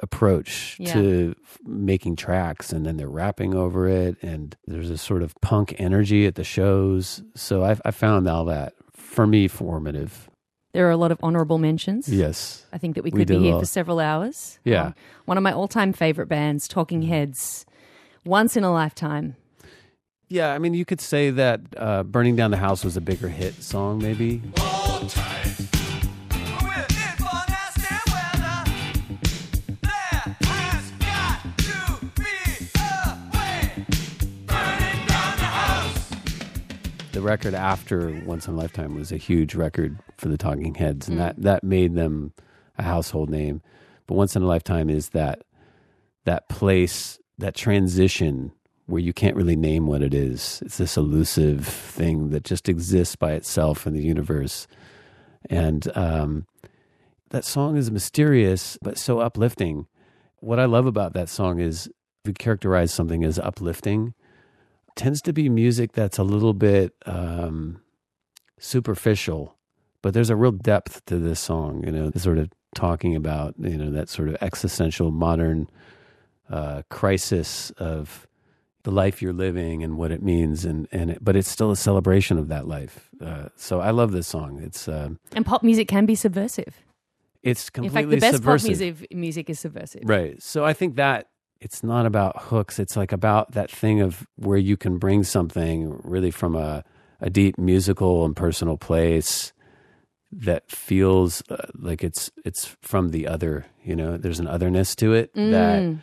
approach 0.00 0.76
Yeah. 0.78 0.92
to 0.94 1.34
f- 1.44 1.58
making 1.66 2.16
tracks 2.16 2.72
and 2.72 2.86
then 2.86 2.96
they're 2.96 3.08
rapping 3.08 3.54
over 3.54 3.88
it 3.88 4.16
and 4.22 4.56
there's 4.66 4.90
a 4.90 4.98
sort 4.98 5.22
of 5.22 5.34
punk 5.40 5.74
energy 5.78 6.26
at 6.26 6.34
the 6.36 6.44
shows 6.44 7.22
so 7.34 7.64
i, 7.64 7.76
I 7.84 7.90
found 7.90 8.28
all 8.28 8.44
that 8.46 8.74
for 8.94 9.26
me 9.26 9.48
formative 9.48 10.28
There 10.72 10.86
are 10.86 10.90
a 10.92 10.96
lot 10.96 11.10
of 11.10 11.18
honourable 11.22 11.58
mentions. 11.58 12.08
yes 12.08 12.64
I 12.72 12.78
think 12.78 12.94
that 12.94 13.02
we 13.04 13.10
We 13.10 13.20
could 13.20 13.28
be 13.28 13.38
here 13.38 13.54
lot. 13.54 13.60
for 13.60 13.66
several 13.66 13.98
hours. 13.98 14.58
Yeah. 14.64 14.86
Um, 14.88 14.94
one 15.24 15.36
of 15.38 15.42
my 15.42 15.52
all 15.52 15.66
time 15.68 15.92
favourite 15.92 16.28
bands, 16.28 16.68
Talking 16.68 17.02
Heads. 17.02 17.64
Once 18.24 18.56
in 18.56 18.62
a 18.64 18.72
lifetime. 18.72 19.34
yeah 20.28 20.52
i 20.54 20.58
mean 20.58 20.74
you 20.74 20.84
could 20.84 21.00
say 21.00 21.30
that 21.30 21.60
uh, 21.76 22.02
burning 22.04 22.36
down 22.36 22.50
the 22.50 22.58
house 22.58 22.84
was 22.84 22.96
a 22.96 23.00
bigger 23.00 23.28
hit 23.28 23.54
song 23.62 23.98
maybe 23.98 24.42
the 37.18 37.24
record 37.24 37.52
after 37.52 38.12
Once 38.24 38.46
in 38.46 38.54
a 38.54 38.56
Lifetime 38.56 38.94
was 38.94 39.10
a 39.10 39.16
huge 39.16 39.56
record 39.56 39.98
for 40.16 40.28
the 40.28 40.38
Talking 40.38 40.76
Heads, 40.76 41.08
and 41.08 41.18
that 41.18 41.34
that 41.42 41.64
made 41.64 41.96
them 41.96 42.32
a 42.78 42.84
household 42.84 43.28
name. 43.28 43.60
But 44.06 44.14
Once 44.14 44.36
in 44.36 44.42
a 44.42 44.46
Lifetime 44.46 44.88
is 44.88 45.08
that 45.08 45.42
that 46.26 46.48
place, 46.48 47.18
that 47.36 47.56
transition 47.56 48.52
where 48.86 49.02
you 49.02 49.12
can't 49.12 49.34
really 49.34 49.56
name 49.56 49.88
what 49.88 50.00
it 50.00 50.14
is. 50.14 50.62
It's 50.64 50.78
this 50.78 50.96
elusive 50.96 51.66
thing 51.66 52.30
that 52.30 52.44
just 52.44 52.68
exists 52.68 53.16
by 53.16 53.32
itself 53.32 53.84
in 53.84 53.94
the 53.94 54.02
universe, 54.04 54.68
and 55.50 55.90
um, 55.96 56.46
that 57.30 57.44
song 57.44 57.76
is 57.76 57.90
mysterious 57.90 58.78
but 58.80 58.96
so 58.96 59.18
uplifting. 59.18 59.88
What 60.38 60.60
I 60.60 60.66
love 60.66 60.86
about 60.86 61.14
that 61.14 61.28
song 61.28 61.58
is 61.58 61.90
we 62.24 62.32
characterize 62.32 62.94
something 62.94 63.24
as 63.24 63.40
uplifting 63.40 64.14
tends 64.98 65.22
to 65.22 65.32
be 65.32 65.48
music 65.48 65.92
that's 65.92 66.18
a 66.18 66.22
little 66.22 66.52
bit 66.52 66.94
um, 67.06 67.80
superficial, 68.58 69.56
but 70.02 70.12
there's 70.14 70.30
a 70.30 70.36
real 70.36 70.52
depth 70.52 71.04
to 71.06 71.18
this 71.18 71.40
song. 71.40 71.82
You 71.86 71.92
know, 71.92 72.10
sort 72.16 72.38
of 72.38 72.50
talking 72.74 73.16
about 73.16 73.54
you 73.58 73.76
know 73.78 73.90
that 73.90 74.08
sort 74.08 74.28
of 74.28 74.36
existential 74.42 75.10
modern 75.10 75.68
uh, 76.50 76.82
crisis 76.90 77.70
of 77.78 78.26
the 78.84 78.90
life 78.90 79.20
you're 79.20 79.32
living 79.32 79.82
and 79.82 79.96
what 79.96 80.10
it 80.10 80.22
means, 80.22 80.64
and 80.64 80.88
and 80.92 81.10
it, 81.12 81.18
but 81.24 81.36
it's 81.36 81.48
still 81.48 81.70
a 81.70 81.76
celebration 81.76 82.38
of 82.38 82.48
that 82.48 82.66
life. 82.66 83.08
Uh, 83.20 83.48
so 83.56 83.80
I 83.80 83.90
love 83.90 84.12
this 84.12 84.26
song. 84.26 84.60
It's 84.62 84.88
um, 84.88 85.18
And 85.32 85.44
pop 85.46 85.62
music 85.62 85.88
can 85.88 86.06
be 86.06 86.14
subversive. 86.14 86.74
it's 87.42 87.68
In 87.68 87.72
completely 87.84 88.00
fact, 88.02 88.10
the 88.10 88.16
best 88.20 88.36
subversive. 88.36 88.68
pop 88.68 88.78
music, 89.10 89.14
music 89.14 89.50
is 89.50 89.60
subversive. 89.60 90.02
Right. 90.04 90.42
So 90.42 90.64
I 90.64 90.72
think 90.72 90.96
that 90.96 91.28
it's 91.60 91.82
not 91.82 92.06
about 92.06 92.42
hooks. 92.44 92.78
It's 92.78 92.96
like 92.96 93.12
about 93.12 93.52
that 93.52 93.70
thing 93.70 94.00
of 94.00 94.26
where 94.36 94.58
you 94.58 94.76
can 94.76 94.98
bring 94.98 95.24
something 95.24 96.00
really 96.04 96.30
from 96.30 96.54
a, 96.54 96.84
a 97.20 97.30
deep 97.30 97.58
musical 97.58 98.24
and 98.24 98.36
personal 98.36 98.76
place 98.76 99.52
that 100.30 100.70
feels 100.70 101.42
uh, 101.50 101.56
like 101.74 102.04
it's 102.04 102.30
it's 102.44 102.76
from 102.82 103.08
the 103.10 103.26
other. 103.26 103.66
You 103.82 103.96
know, 103.96 104.16
there's 104.18 104.40
an 104.40 104.46
otherness 104.46 104.94
to 104.96 105.14
it 105.14 105.32
that 105.34 105.82
Mm. 105.82 105.98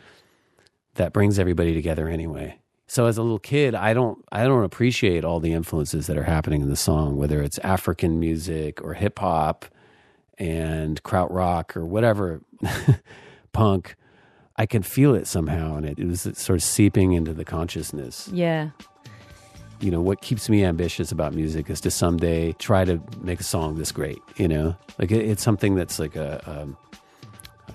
that 0.94 1.12
brings 1.12 1.38
everybody 1.38 1.72
together 1.74 2.08
anyway. 2.08 2.58
So 2.88 3.06
as 3.06 3.18
a 3.18 3.22
little 3.22 3.38
kid, 3.38 3.74
I 3.74 3.94
don't 3.94 4.24
I 4.32 4.44
don't 4.44 4.64
appreciate 4.64 5.24
all 5.24 5.40
the 5.40 5.52
influences 5.52 6.06
that 6.06 6.16
are 6.18 6.24
happening 6.24 6.60
in 6.60 6.68
the 6.68 6.76
song, 6.76 7.16
whether 7.16 7.40
it's 7.42 7.58
African 7.60 8.18
music 8.20 8.82
or 8.82 8.94
hip 8.94 9.18
hop 9.18 9.64
and 10.38 11.02
krautrock 11.02 11.76
or 11.76 11.84
whatever 11.86 12.42
punk. 13.52 13.96
I 14.58 14.66
can 14.66 14.82
feel 14.82 15.14
it 15.14 15.26
somehow, 15.26 15.76
and 15.76 15.84
it, 15.84 15.98
it 15.98 16.06
was 16.06 16.22
sort 16.22 16.56
of 16.56 16.62
seeping 16.62 17.12
into 17.12 17.34
the 17.34 17.44
consciousness. 17.44 18.28
Yeah. 18.32 18.70
You 19.80 19.90
know, 19.90 20.00
what 20.00 20.22
keeps 20.22 20.48
me 20.48 20.64
ambitious 20.64 21.12
about 21.12 21.34
music 21.34 21.68
is 21.68 21.82
to 21.82 21.90
someday 21.90 22.52
try 22.52 22.86
to 22.86 22.98
make 23.20 23.40
a 23.40 23.44
song 23.44 23.76
this 23.76 23.92
great. 23.92 24.22
You 24.36 24.48
know, 24.48 24.76
like 24.98 25.10
it, 25.10 25.28
it's 25.28 25.42
something 25.42 25.74
that's 25.74 25.98
like 25.98 26.16
a 26.16 26.40
um, 26.46 26.76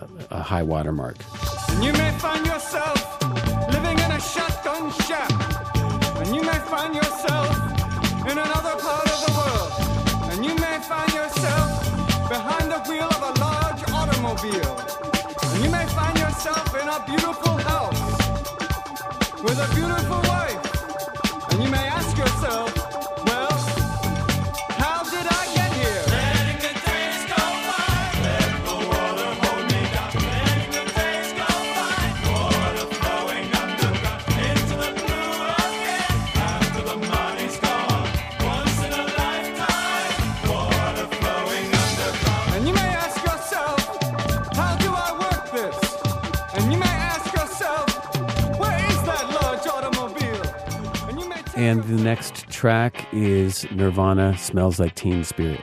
a, 0.01 0.35
a 0.35 0.41
high 0.41 0.63
watermark. 0.63 1.17
And 1.69 1.83
you 1.83 1.93
may 1.93 2.11
find 2.17 2.45
yourself 2.45 3.21
living 3.71 3.99
in 3.99 4.11
a 4.11 4.19
shotgun 4.19 4.91
shack. 5.05 5.29
And 6.17 6.35
you 6.35 6.41
may 6.41 6.59
find 6.59 6.95
yourself 6.95 7.55
in 8.25 8.37
another 8.37 8.75
part 8.81 9.05
of 9.05 9.19
the 9.25 9.33
world. 9.37 10.33
And 10.33 10.45
you 10.45 10.55
may 10.55 10.79
find 10.81 11.11
yourself 11.13 12.29
behind 12.29 12.71
the 12.71 12.79
wheel 12.89 13.09
of 13.09 13.21
a 13.21 13.39
large 13.39 13.83
automobile. 13.89 15.10
Yourself 16.43 16.81
in 16.81 16.89
a 16.89 17.05
beautiful 17.05 17.55
house 17.69 18.01
with 19.43 19.59
a 19.59 19.75
beautiful 19.75 20.21
wife. 20.27 21.51
And 21.51 21.61
you 21.61 21.69
may 21.69 21.77
ask 21.77 22.17
yourself, 22.17 22.90
And 51.71 51.85
the 51.85 52.03
next 52.03 52.49
track 52.49 53.07
is 53.13 53.65
Nirvana 53.71 54.37
Smells 54.37 54.77
Like 54.77 54.93
Teen 54.93 55.23
Spirit. 55.23 55.61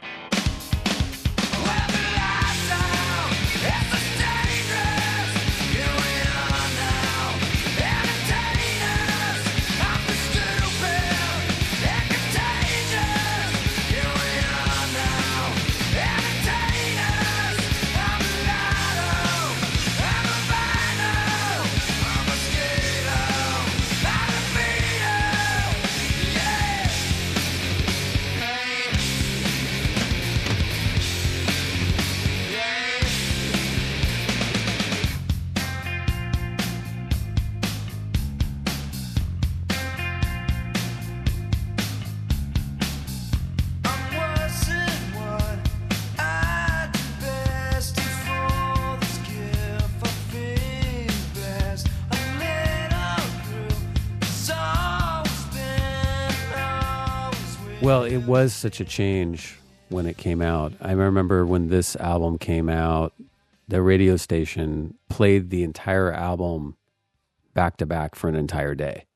Was 58.29 58.53
such 58.53 58.79
a 58.79 58.85
change 58.85 59.59
when 59.89 60.07
it 60.07 60.19
came 60.19 60.43
out. 60.43 60.75
I 60.83 60.93
remember 60.93 61.47
when 61.47 61.69
this 61.69 61.97
album 61.97 62.37
came 62.37 62.69
out, 62.69 63.15
the 63.67 63.81
radio 63.81 64.17
station 64.17 64.95
played 65.09 65.49
the 65.49 65.65
entire 65.65 66.13
album 66.13 66.77
back 67.55 67.79
to 67.79 67.87
back 67.87 68.15
for 68.15 68.29
an 68.29 68.35
entire 68.35 68.75
day. 68.75 69.07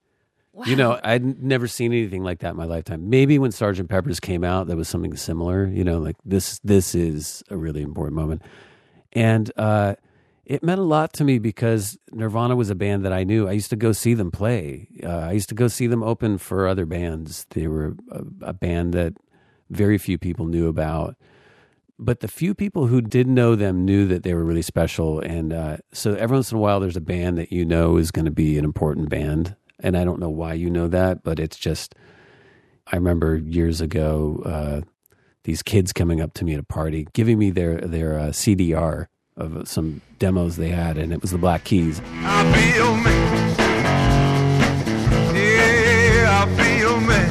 You 0.67 0.77
know, 0.77 0.99
I'd 1.03 1.43
never 1.43 1.67
seen 1.67 1.93
anything 1.93 2.23
like 2.23 2.41
that 2.41 2.51
in 2.51 2.57
my 2.57 2.65
lifetime. 2.65 3.09
Maybe 3.09 3.39
when 3.39 3.53
Sgt. 3.53 3.89
Pepper's 3.89 4.21
came 4.21 4.45
out, 4.45 4.67
there 4.67 4.77
was 4.77 4.89
something 4.89 5.17
similar. 5.17 5.67
You 5.67 5.85
know, 5.85 5.99
like 5.99 6.17
this. 6.27 6.59
This 6.63 6.95
is 6.95 7.43
a 7.49 7.57
really 7.57 7.81
important 7.81 8.17
moment, 8.17 8.43
and 9.13 9.51
uh, 9.57 9.95
it 10.45 10.63
meant 10.63 10.81
a 10.81 10.85
lot 10.85 11.13
to 11.15 11.25
me 11.25 11.39
because 11.39 11.99
Nirvana 12.11 12.57
was 12.57 12.69
a 12.69 12.75
band 12.75 13.05
that 13.05 13.13
I 13.13 13.25
knew. 13.25 13.49
I 13.49 13.53
used 13.53 13.71
to 13.71 13.77
go 13.77 13.93
see 13.93 14.15
them 14.15 14.31
play. 14.31 14.89
Uh, 15.03 15.09
I 15.09 15.33
used 15.33 15.49
to 15.51 15.55
go 15.55 15.69
see 15.69 15.87
them 15.87 16.03
open 16.03 16.39
for 16.39 16.67
other 16.67 16.85
bands. 16.85 17.47
They 17.51 17.69
were 17.69 17.95
a, 18.11 18.25
a 18.43 18.53
band 18.53 18.93
that 18.95 19.15
very 19.71 19.99
few 19.99 20.19
people 20.19 20.47
knew 20.47 20.69
about. 20.69 21.17
But 21.99 22.21
the 22.21 22.29
few 22.29 22.55
people 22.55 22.89
who 22.89 23.01
did 23.01 23.29
know 23.29 23.55
them 23.55 23.85
knew 23.85 24.07
that 24.09 24.25
they 24.25 24.35
were 24.35 24.45
really 24.45 24.63
special. 24.63 25.21
And 25.21 25.53
uh, 25.53 25.77
so 25.93 26.15
every 26.15 26.37
once 26.37 26.51
in 26.51 26.59
a 26.59 26.61
while, 26.61 26.81
there's 26.81 26.97
a 26.97 27.01
band 27.01 27.39
that 27.39 27.53
you 27.53 27.65
know 27.65 27.97
is 27.97 28.11
going 28.11 28.25
to 28.25 28.33
be 28.33 28.59
an 28.59 28.65
important 28.65 29.09
band. 29.09 29.55
and 29.79 29.97
I 29.97 30.05
don't 30.05 30.19
know 30.19 30.31
why 30.31 30.55
you 30.55 30.71
know 30.71 30.89
that, 30.89 31.23
but 31.23 31.39
it's 31.39 31.57
just. 31.57 31.95
I 32.89 32.97
remember 32.97 33.37
years 33.37 33.81
ago 33.81 34.43
uh, 34.45 34.81
these 35.45 35.63
kids 35.63 35.93
coming 35.93 36.21
up 36.21 36.35
to 36.35 36.45
me 36.45 36.55
at 36.55 36.61
a 36.61 36.65
party, 36.65 37.07
giving 37.13 37.39
me 37.39 37.51
their 37.51 37.77
their 37.81 38.19
uh, 38.19 38.27
CDR 38.31 39.07
of 39.37 39.69
some 39.69 40.01
demos 40.19 40.57
they 40.57 40.69
had, 40.69 40.99
and 40.99 41.13
it 41.13 41.21
was 41.21 41.31
the 41.31 41.39
Black 41.39 41.65
Keys. 41.65 42.01
I 42.05 42.43
feel 42.53 42.97
me. 42.97 43.11
Yeah, 45.39 46.43
I 46.43 46.47
feel 46.57 47.01
me. 47.01 47.23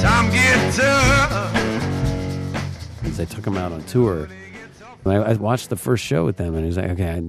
Time 0.00 0.30
gets 0.30 0.76
tough. 0.76 1.54
As 3.04 3.20
I 3.20 3.24
took 3.24 3.44
them 3.44 3.56
out 3.56 3.72
on 3.72 3.82
tour, 3.84 4.28
and 5.04 5.12
I, 5.12 5.30
I 5.30 5.32
watched 5.34 5.70
the 5.70 5.76
first 5.76 6.04
show 6.04 6.24
with 6.24 6.36
them, 6.36 6.54
and 6.54 6.64
it 6.64 6.66
was 6.68 6.76
like, 6.76 6.90
okay, 6.90 7.10
I, 7.10 7.22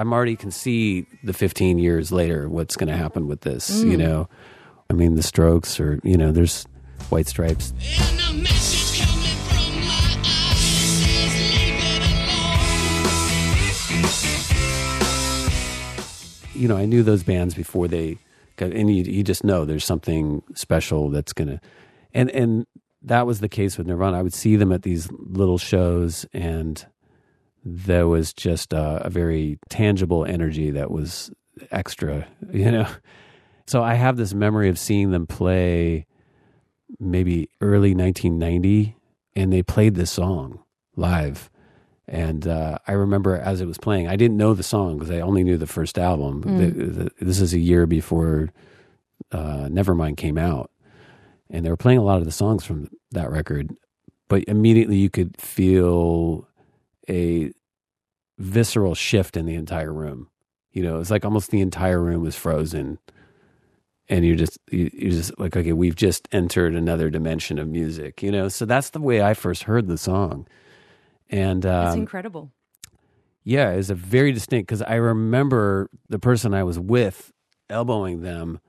I'm 0.00 0.12
already 0.12 0.36
can 0.36 0.50
see 0.50 1.06
the 1.22 1.32
15 1.32 1.78
years 1.78 2.12
later 2.12 2.48
what's 2.48 2.76
going 2.76 2.88
to 2.88 2.96
happen 2.96 3.28
with 3.28 3.42
this. 3.42 3.82
You 3.82 3.96
mm. 3.96 3.98
know, 3.98 4.28
I 4.88 4.94
mean, 4.94 5.16
the 5.16 5.22
Strokes, 5.22 5.78
or 5.80 6.00
you 6.02 6.16
know, 6.16 6.32
there's 6.32 6.64
White 7.10 7.26
Stripes. 7.26 7.72
You 16.54 16.68
know, 16.68 16.76
I 16.76 16.86
knew 16.86 17.02
those 17.02 17.22
bands 17.22 17.54
before 17.54 17.88
they 17.88 18.18
got, 18.56 18.72
and 18.72 18.94
you, 18.94 19.04
you 19.04 19.22
just 19.22 19.44
know 19.44 19.64
there's 19.64 19.84
something 19.84 20.42
special 20.54 21.10
that's 21.10 21.32
gonna, 21.32 21.60
and 22.12 22.30
and 22.30 22.66
that 23.02 23.26
was 23.26 23.40
the 23.40 23.48
case 23.48 23.78
with 23.78 23.86
Nirvana. 23.86 24.18
I 24.18 24.22
would 24.22 24.34
see 24.34 24.56
them 24.56 24.72
at 24.72 24.82
these 24.82 25.08
little 25.10 25.58
shows, 25.58 26.26
and 26.32 26.84
there 27.64 28.08
was 28.08 28.32
just 28.32 28.72
a, 28.72 29.06
a 29.06 29.10
very 29.10 29.58
tangible 29.68 30.24
energy 30.24 30.70
that 30.70 30.90
was 30.90 31.30
extra, 31.70 32.26
you 32.52 32.70
know. 32.70 32.88
So 33.66 33.82
I 33.82 33.94
have 33.94 34.16
this 34.16 34.34
memory 34.34 34.68
of 34.68 34.78
seeing 34.78 35.12
them 35.12 35.26
play, 35.26 36.06
maybe 36.98 37.48
early 37.60 37.94
1990, 37.94 38.96
and 39.36 39.52
they 39.52 39.62
played 39.62 39.94
this 39.94 40.10
song 40.10 40.62
live. 40.96 41.50
And 42.12 42.46
uh, 42.46 42.76
I 42.86 42.92
remember 42.92 43.36
as 43.36 43.62
it 43.62 43.66
was 43.66 43.78
playing, 43.78 44.06
I 44.06 44.16
didn't 44.16 44.36
know 44.36 44.52
the 44.52 44.62
song 44.62 44.98
because 44.98 45.10
I 45.10 45.20
only 45.20 45.42
knew 45.42 45.56
the 45.56 45.66
first 45.66 45.98
album. 45.98 46.42
The- 46.42 46.70
the- 46.70 47.10
this 47.24 47.40
is 47.40 47.54
a 47.54 47.58
year 47.58 47.86
before 47.86 48.52
uh, 49.32 49.68
Nevermind 49.70 50.18
came 50.18 50.36
out, 50.36 50.70
and 51.48 51.64
they 51.64 51.70
were 51.70 51.76
playing 51.76 51.98
a 51.98 52.02
lot 52.04 52.18
of 52.18 52.26
the 52.26 52.30
songs 52.30 52.64
from 52.66 52.88
that 53.12 53.30
record. 53.30 53.74
But 54.28 54.44
immediately 54.44 54.96
you 54.98 55.08
could 55.08 55.40
feel 55.40 56.46
a 57.08 57.50
visceral 58.38 58.94
shift 58.94 59.36
in 59.36 59.46
the 59.46 59.54
entire 59.54 59.92
room. 59.92 60.28
You 60.72 60.82
know, 60.82 61.00
it's 61.00 61.10
like 61.10 61.24
almost 61.24 61.50
the 61.50 61.60
entire 61.62 62.00
room 62.00 62.22
was 62.22 62.36
frozen, 62.36 62.98
and 64.08 64.24
you're 64.26 64.36
just 64.36 64.58
you're 64.70 65.10
just 65.10 65.38
like, 65.38 65.56
okay, 65.56 65.72
we've 65.72 65.96
just 65.96 66.28
entered 66.32 66.74
another 66.74 67.08
dimension 67.08 67.58
of 67.58 67.68
music. 67.68 68.22
You 68.22 68.30
know, 68.32 68.48
so 68.48 68.66
that's 68.66 68.90
the 68.90 69.00
way 69.00 69.22
I 69.22 69.32
first 69.34 69.62
heard 69.64 69.86
the 69.88 69.96
song, 69.98 70.46
and 71.32 71.64
It's 71.64 71.92
um, 71.94 71.98
incredible. 71.98 72.52
yeah, 73.42 73.70
it's 73.70 73.90
a 73.90 73.94
very 73.94 74.30
distinct 74.32 74.68
because 74.68 74.82
I 74.82 74.94
remember 74.94 75.88
the 76.08 76.18
person 76.20 76.54
I 76.54 76.62
was 76.62 76.78
with 76.78 77.32
elbowing 77.68 78.20
them 78.22 78.60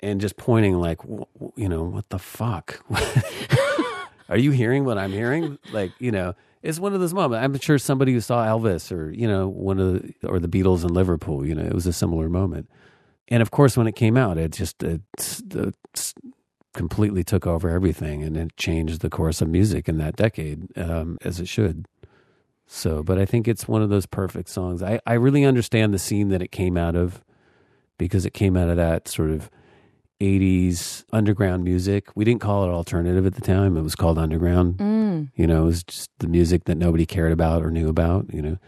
and 0.00 0.20
just 0.20 0.36
pointing 0.36 0.78
like, 0.78 0.98
"W- 1.02 1.26
w- 1.34 1.52
you 1.56 1.68
know, 1.68 1.82
what 1.82 2.08
the 2.08 2.18
fuck? 2.18 2.80
Are 4.30 4.36
you 4.38 4.50
hearing 4.52 4.84
what 4.84 4.96
I'm 4.98 5.10
hearing? 5.12 5.58
Like, 5.72 5.92
you 5.98 6.12
know, 6.12 6.34
it's 6.62 6.78
one 6.78 6.92
of 6.94 7.00
those 7.00 7.14
moments. 7.14 7.42
I'm 7.42 7.58
sure 7.58 7.78
somebody 7.78 8.12
who 8.12 8.20
saw 8.20 8.44
Elvis 8.46 8.92
or 8.92 9.10
you 9.10 9.26
know 9.26 9.48
one 9.48 9.78
of 9.80 9.94
the, 10.02 10.14
or 10.28 10.38
the 10.38 10.48
Beatles 10.48 10.84
in 10.84 10.92
Liverpool, 10.94 11.46
you 11.46 11.54
know, 11.54 11.64
it 11.64 11.72
was 11.74 11.86
a 11.86 11.92
similar 11.92 12.28
moment. 12.28 12.68
And 13.28 13.42
of 13.42 13.50
course, 13.50 13.76
when 13.76 13.86
it 13.86 13.96
came 13.96 14.16
out, 14.16 14.38
it 14.38 14.52
just 14.52 14.82
it, 14.82 15.00
it 15.54 15.74
completely 16.74 17.24
took 17.24 17.46
over 17.46 17.68
everything, 17.68 18.22
and 18.22 18.36
it 18.36 18.56
changed 18.56 19.00
the 19.00 19.10
course 19.10 19.40
of 19.40 19.48
music 19.48 19.88
in 19.88 19.98
that 19.98 20.16
decade, 20.16 20.76
um, 20.78 21.18
as 21.22 21.40
it 21.40 21.48
should. 21.48 21.86
So, 22.66 23.02
but 23.02 23.18
I 23.18 23.24
think 23.24 23.48
it's 23.48 23.66
one 23.66 23.82
of 23.82 23.88
those 23.88 24.06
perfect 24.06 24.48
songs. 24.50 24.82
I, 24.82 25.00
I 25.06 25.14
really 25.14 25.44
understand 25.44 25.94
the 25.94 25.98
scene 25.98 26.28
that 26.28 26.42
it 26.42 26.52
came 26.52 26.76
out 26.76 26.94
of 26.94 27.22
because 27.96 28.26
it 28.26 28.34
came 28.34 28.56
out 28.56 28.68
of 28.68 28.76
that 28.76 29.08
sort 29.08 29.30
of 29.30 29.50
80s 30.20 31.04
underground 31.12 31.64
music. 31.64 32.08
We 32.14 32.24
didn't 32.24 32.40
call 32.40 32.64
it 32.64 32.68
alternative 32.72 33.24
at 33.24 33.34
the 33.34 33.40
time, 33.40 33.76
it 33.76 33.82
was 33.82 33.94
called 33.94 34.18
underground. 34.18 34.76
Mm. 34.76 35.30
You 35.34 35.46
know, 35.46 35.62
it 35.62 35.66
was 35.66 35.84
just 35.84 36.10
the 36.18 36.28
music 36.28 36.64
that 36.64 36.76
nobody 36.76 37.06
cared 37.06 37.32
about 37.32 37.62
or 37.62 37.70
knew 37.70 37.88
about, 37.88 38.32
you 38.32 38.42
know. 38.42 38.58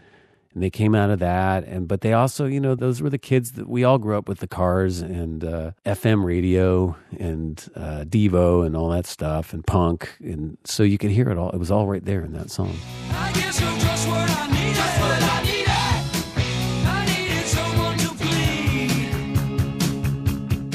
And 0.53 0.61
they 0.61 0.69
came 0.69 0.93
out 0.95 1.09
of 1.09 1.19
that 1.19 1.63
and 1.63 1.87
but 1.87 2.01
they 2.01 2.11
also, 2.11 2.45
you 2.45 2.59
know, 2.59 2.75
those 2.75 3.01
were 3.01 3.09
the 3.09 3.17
kids 3.17 3.53
that 3.53 3.69
we 3.69 3.83
all 3.85 3.97
grew 3.97 4.17
up 4.17 4.27
with 4.27 4.39
the 4.39 4.47
cars 4.47 4.99
and 5.01 5.45
uh, 5.45 5.71
FM 5.85 6.25
radio 6.25 6.95
and 7.17 7.65
uh, 7.75 8.03
Devo 8.05 8.65
and 8.65 8.75
all 8.75 8.89
that 8.89 9.05
stuff 9.07 9.53
and 9.53 9.65
punk 9.65 10.09
and 10.19 10.57
so 10.65 10.83
you 10.83 10.97
could 10.97 11.11
hear 11.11 11.29
it 11.29 11.37
all. 11.37 11.51
It 11.51 11.57
was 11.57 11.71
all 11.71 11.87
right 11.87 12.03
there 12.03 12.21
in 12.21 12.33
that 12.33 12.51
song. 12.51 12.75
I 13.11 13.31
guess 13.33 13.61
you're 13.61 13.69
just 13.79 14.07
what 14.09 14.29
I 14.29 14.47
needed. 14.51 14.75
Just 14.75 14.99
what 14.99 15.23
I 15.23 15.41
needed. 15.43 15.67
I 16.85 17.05
needed 17.05 17.45
someone 17.47 17.97
to 17.97 18.09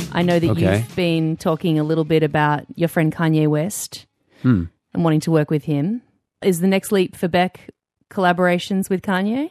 plead. 0.00 0.14
I 0.14 0.22
know 0.22 0.38
that 0.38 0.50
Okay. 0.52 0.78
you've 0.78 0.96
been 0.96 1.36
talking 1.36 1.78
a 1.78 1.84
little 1.84 2.04
bit 2.04 2.22
about 2.22 2.64
your 2.76 2.88
friend 2.88 3.14
Kanye 3.14 3.46
West 3.46 4.06
Hmm. 4.42 4.64
and 4.94 5.04
wanting 5.04 5.20
to 5.20 5.30
work 5.30 5.50
with 5.50 5.64
him. 5.64 6.00
Is 6.42 6.60
the 6.60 6.66
next 6.66 6.92
leap 6.92 7.14
for 7.14 7.28
Beck 7.28 7.68
collaborations 8.10 8.88
with 8.88 9.02
Kanye? 9.02 9.50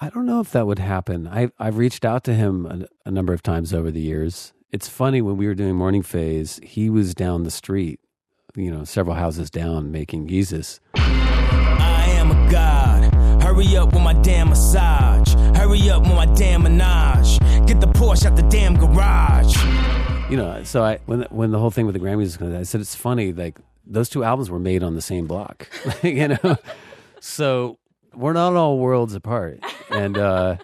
I 0.00 0.10
don't 0.10 0.26
know 0.26 0.38
if 0.38 0.52
that 0.52 0.64
would 0.64 0.78
happen. 0.78 1.26
I, 1.26 1.50
I've 1.58 1.76
reached 1.76 2.04
out 2.04 2.22
to 2.24 2.34
him 2.34 2.66
a, 2.66 3.08
a 3.08 3.10
number 3.10 3.32
of 3.32 3.42
times 3.42 3.74
over 3.74 3.90
the 3.90 4.00
years. 4.00 4.52
It's 4.70 4.88
funny 4.88 5.20
when 5.20 5.36
we 5.36 5.48
were 5.48 5.56
doing 5.56 5.74
Morning 5.74 6.04
Phase, 6.04 6.60
he 6.62 6.88
was 6.88 7.14
down 7.14 7.42
the 7.42 7.50
street, 7.50 7.98
you 8.54 8.70
know, 8.70 8.84
several 8.84 9.16
houses 9.16 9.50
down 9.50 9.90
making 9.90 10.28
Yeezus. 10.28 10.78
I 10.94 12.04
am 12.10 12.30
a 12.30 12.50
god. 12.50 13.12
Hurry 13.42 13.76
up 13.76 13.92
with 13.92 14.02
my 14.02 14.12
damn 14.12 14.50
massage. 14.50 15.34
Hurry 15.56 15.90
up 15.90 16.02
with 16.02 16.14
my 16.14 16.26
damn 16.26 16.62
menage. 16.62 17.40
Get 17.66 17.80
the 17.80 17.88
Porsche 17.88 18.26
out 18.26 18.36
the 18.36 18.42
damn 18.42 18.76
garage. 18.76 19.56
You 20.30 20.36
know, 20.36 20.62
so 20.62 20.84
I 20.84 20.98
when 21.06 21.22
when 21.30 21.50
the 21.50 21.58
whole 21.58 21.70
thing 21.72 21.86
with 21.86 21.94
the 21.94 22.00
Grammys 22.00 22.18
was 22.18 22.36
going, 22.36 22.54
on 22.54 22.60
I 22.60 22.62
said 22.62 22.80
it's 22.80 22.94
funny 22.94 23.32
like 23.32 23.58
those 23.84 24.08
two 24.08 24.22
albums 24.22 24.48
were 24.48 24.60
made 24.60 24.84
on 24.84 24.94
the 24.94 25.02
same 25.02 25.26
block, 25.26 25.68
you 26.02 26.28
know. 26.28 26.56
So 27.20 27.78
we're 28.14 28.32
not 28.32 28.54
all 28.54 28.78
worlds 28.78 29.14
apart, 29.14 29.60
and 29.90 30.16
uh, 30.16 30.56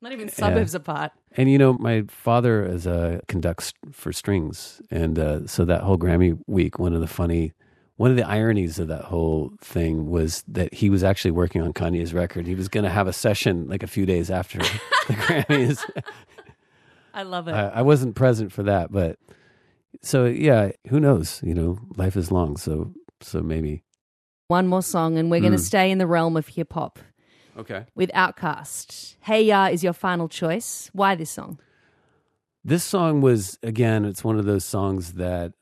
Not 0.00 0.12
even 0.12 0.28
suburbs 0.28 0.74
apart. 0.74 1.12
And 1.36 1.50
you 1.50 1.58
know, 1.58 1.74
my 1.74 2.04
father 2.08 2.64
is 2.64 2.86
a 2.86 3.20
conducts 3.28 3.72
for 3.90 4.12
strings, 4.12 4.82
and 4.90 5.18
uh, 5.18 5.46
so 5.46 5.64
that 5.64 5.82
whole 5.82 5.98
Grammy 5.98 6.38
week, 6.46 6.78
one 6.78 6.92
of 6.94 7.00
the 7.00 7.06
funny, 7.06 7.52
one 7.96 8.10
of 8.10 8.16
the 8.16 8.26
ironies 8.26 8.78
of 8.78 8.88
that 8.88 9.04
whole 9.04 9.52
thing 9.60 10.10
was 10.10 10.44
that 10.48 10.74
he 10.74 10.90
was 10.90 11.02
actually 11.02 11.30
working 11.30 11.62
on 11.62 11.72
Kanye's 11.72 12.12
record. 12.12 12.46
He 12.46 12.54
was 12.54 12.68
going 12.68 12.84
to 12.84 12.90
have 12.90 13.06
a 13.06 13.12
session 13.12 13.68
like 13.68 13.82
a 13.82 13.86
few 13.86 14.04
days 14.06 14.30
after 14.30 14.58
the 15.08 15.14
Grammys. 15.14 15.78
I 17.14 17.22
love 17.22 17.48
it. 17.48 17.52
I, 17.52 17.68
I 17.68 17.82
wasn't 17.82 18.14
present 18.14 18.52
for 18.52 18.62
that, 18.64 18.90
but 18.90 19.18
so 20.02 20.24
yeah, 20.26 20.72
who 20.88 21.00
knows? 21.00 21.40
You 21.42 21.54
know, 21.54 21.78
life 21.96 22.16
is 22.16 22.30
long, 22.30 22.56
so 22.56 22.92
so 23.20 23.40
maybe. 23.40 23.84
One 24.52 24.66
more 24.66 24.82
song, 24.82 25.16
and 25.16 25.30
we're 25.30 25.40
going 25.40 25.52
to 25.52 25.58
Mm. 25.58 25.62
stay 25.72 25.90
in 25.90 25.96
the 25.96 26.06
realm 26.06 26.36
of 26.36 26.46
hip 26.48 26.74
hop 26.74 26.98
Okay. 27.56 27.86
with 27.94 28.10
Outkast. 28.12 29.14
Hey 29.20 29.44
Ya 29.44 29.68
is 29.68 29.82
your 29.82 29.94
final 29.94 30.28
choice. 30.28 30.90
Why 30.92 31.14
this 31.14 31.30
song? 31.30 31.58
This 32.62 32.84
song 32.84 33.22
was 33.22 33.58
again, 33.62 34.04
it's 34.04 34.22
one 34.22 34.38
of 34.38 34.44
those 34.44 34.66
songs 34.66 35.14
that 35.14 35.54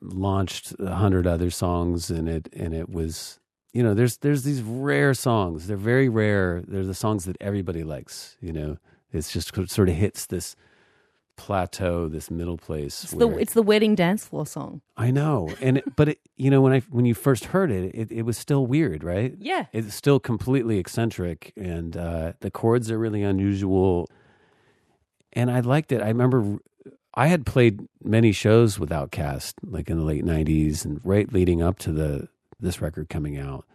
launched 0.00 0.74
a 0.80 0.96
hundred 0.96 1.28
other 1.28 1.48
songs 1.48 2.10
and 2.10 2.28
it 2.28 2.48
and 2.52 2.74
it 2.74 2.88
was 2.90 3.38
you 3.72 3.84
know, 3.84 3.94
there's 3.94 4.16
there's 4.16 4.42
these 4.42 4.62
rare 4.62 5.14
songs. 5.14 5.68
They're 5.68 5.76
very 5.76 6.08
rare. 6.08 6.60
They're 6.66 6.84
the 6.84 6.92
songs 6.94 7.26
that 7.26 7.36
everybody 7.40 7.84
likes, 7.84 8.36
you 8.40 8.52
know. 8.52 8.78
It's 9.12 9.32
just 9.32 9.54
sort 9.70 9.88
of 9.88 9.94
hits 9.94 10.26
this 10.26 10.56
plateau, 11.36 12.08
this 12.08 12.30
middle 12.30 12.56
place. 12.56 13.04
It's 13.04 13.12
the 13.12 13.28
it's 13.36 13.54
the 13.54 13.62
wedding 13.62 13.94
dance 13.94 14.24
floor 14.24 14.46
song. 14.46 14.80
I 14.96 15.10
know. 15.10 15.50
And 15.60 15.78
it, 15.78 15.96
but 15.96 16.10
it, 16.10 16.20
you 16.36 16.50
know 16.50 16.60
when 16.60 16.72
I 16.72 16.80
when 16.90 17.04
you 17.04 17.14
first 17.14 17.46
heard 17.46 17.70
it, 17.70 17.94
it 17.94 18.12
it 18.12 18.22
was 18.22 18.38
still 18.38 18.66
weird, 18.66 19.04
right? 19.04 19.34
Yeah. 19.38 19.66
It's 19.72 19.94
still 19.94 20.20
completely 20.20 20.78
eccentric 20.78 21.52
and 21.56 21.96
uh 21.96 22.32
the 22.40 22.50
chords 22.50 22.90
are 22.90 22.98
really 22.98 23.22
unusual. 23.22 24.08
And 25.32 25.50
I 25.50 25.60
liked 25.60 25.90
it. 25.92 26.00
I 26.00 26.08
remember 26.08 26.58
I 27.14 27.28
had 27.28 27.46
played 27.46 27.80
many 28.02 28.32
shows 28.32 28.78
with 28.78 28.90
Outkast, 28.90 29.54
like 29.62 29.88
in 29.88 29.98
the 29.98 30.04
late 30.04 30.24
90s 30.24 30.84
and 30.84 31.00
right 31.04 31.32
leading 31.32 31.62
up 31.62 31.78
to 31.80 31.92
the 31.92 32.28
this 32.60 32.80
record 32.80 33.08
coming 33.08 33.36
out. 33.36 33.66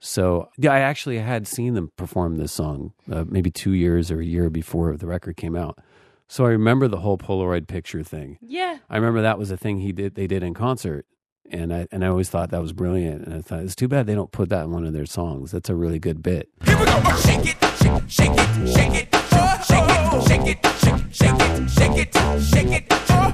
So, 0.00 0.50
yeah, 0.58 0.72
I 0.72 0.80
actually 0.80 1.18
had 1.18 1.48
seen 1.48 1.72
them 1.74 1.90
perform 1.96 2.36
this 2.36 2.52
song 2.52 2.92
uh, 3.10 3.24
maybe 3.26 3.50
2 3.50 3.72
years 3.72 4.10
or 4.10 4.20
a 4.20 4.24
year 4.24 4.50
before 4.50 4.94
the 4.96 5.06
record 5.06 5.36
came 5.36 5.56
out. 5.56 5.78
So 6.28 6.46
I 6.46 6.50
remember 6.50 6.88
the 6.88 6.98
whole 6.98 7.18
Polaroid 7.18 7.66
picture 7.68 8.02
thing. 8.02 8.38
Yeah. 8.40 8.78
I 8.88 8.96
remember 8.96 9.22
that 9.22 9.38
was 9.38 9.50
a 9.50 9.56
thing 9.56 9.78
he 9.78 9.92
did 9.92 10.14
they 10.14 10.26
did 10.26 10.42
in 10.42 10.54
concert. 10.54 11.06
And 11.50 11.72
I 11.74 11.86
and 11.92 12.04
I 12.04 12.08
always 12.08 12.30
thought 12.30 12.50
that 12.50 12.62
was 12.62 12.72
brilliant. 12.72 13.26
And 13.26 13.34
I 13.34 13.40
thought 13.40 13.60
it's 13.60 13.74
too 13.76 13.88
bad 13.88 14.06
they 14.06 14.14
don't 14.14 14.32
put 14.32 14.48
that 14.48 14.64
in 14.64 14.70
one 14.70 14.84
of 14.86 14.92
their 14.92 15.06
songs. 15.06 15.50
That's 15.50 15.68
a 15.68 15.74
really 15.74 15.98
good 15.98 16.22
bit. 16.22 16.48
Here 16.64 16.78
we 16.78 16.86
go. 16.86 17.02
Shake 17.16 17.46
it, 17.46 17.56
shake, 17.78 18.08
shake 18.08 18.30
it, 18.34 18.68
shake 18.74 18.94
it. 19.02 19.14
Show 19.30 19.44
Shake 19.64 19.86
it, 19.88 20.26
shake 20.26 20.46
it, 20.46 20.66
shake, 20.78 21.12
shake 21.12 21.40
it, 21.40 21.70
shake 21.70 21.96
it, 21.96 22.14
shake 22.42 22.72
it, 22.72 22.92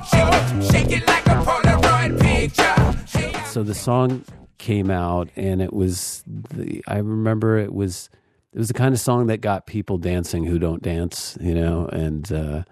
shake 0.09 0.33
it, 0.33 0.71
shake 0.71 0.93
it 0.93 1.07
like 1.07 1.27
a 1.27 1.43
Polaroid 1.45 2.21
picture. 2.21 3.47
So 3.47 3.63
the 3.63 3.75
song 3.75 4.25
came 4.59 4.91
out 4.91 5.29
and 5.37 5.63
it 5.63 5.73
was 5.73 6.23
the 6.27 6.85
i 6.87 6.99
remember 6.99 7.57
it 7.57 7.73
was 7.73 8.11
it 8.53 8.59
was 8.59 8.69
the 8.69 8.75
kind 8.75 8.93
of 8.93 9.01
song 9.01 9.27
that 9.27 9.41
got 9.41 9.67
people 9.67 9.97
dancing 9.97 10.45
who 10.45 10.59
don't 10.59 10.83
dance 10.83 11.39
you 11.41 11.55
know 11.55 11.87
and 11.87 12.31
uh 12.31 12.63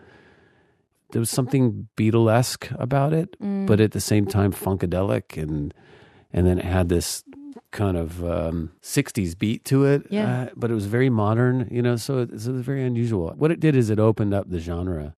there 1.12 1.20
was 1.20 1.30
something 1.30 1.88
beatlesque 1.96 2.70
about 2.80 3.12
it 3.12 3.36
but 3.66 3.80
at 3.80 3.92
the 3.92 4.00
same 4.00 4.26
time 4.26 4.52
funkadelic 4.52 5.40
and 5.42 5.72
and 6.32 6.46
then 6.46 6.58
it 6.58 6.64
had 6.64 6.88
this 6.88 7.24
kind 7.70 7.96
of 7.96 8.22
um 8.24 8.70
60s 8.82 9.36
beat 9.38 9.64
to 9.64 9.84
it 9.84 10.06
Yeah. 10.10 10.42
uh, 10.42 10.48
but 10.56 10.70
it 10.70 10.74
was 10.74 10.86
very 10.86 11.10
modern 11.10 11.66
you 11.70 11.82
know 11.82 11.96
so 11.96 12.18
it, 12.18 12.40
so 12.40 12.50
it 12.50 12.54
was 12.54 12.62
very 12.62 12.84
unusual. 12.84 13.34
What 13.36 13.50
it 13.50 13.60
did 13.60 13.74
is 13.76 13.90
it 13.90 13.98
opened 13.98 14.32
up 14.34 14.48
the 14.48 14.58
genre. 14.58 15.14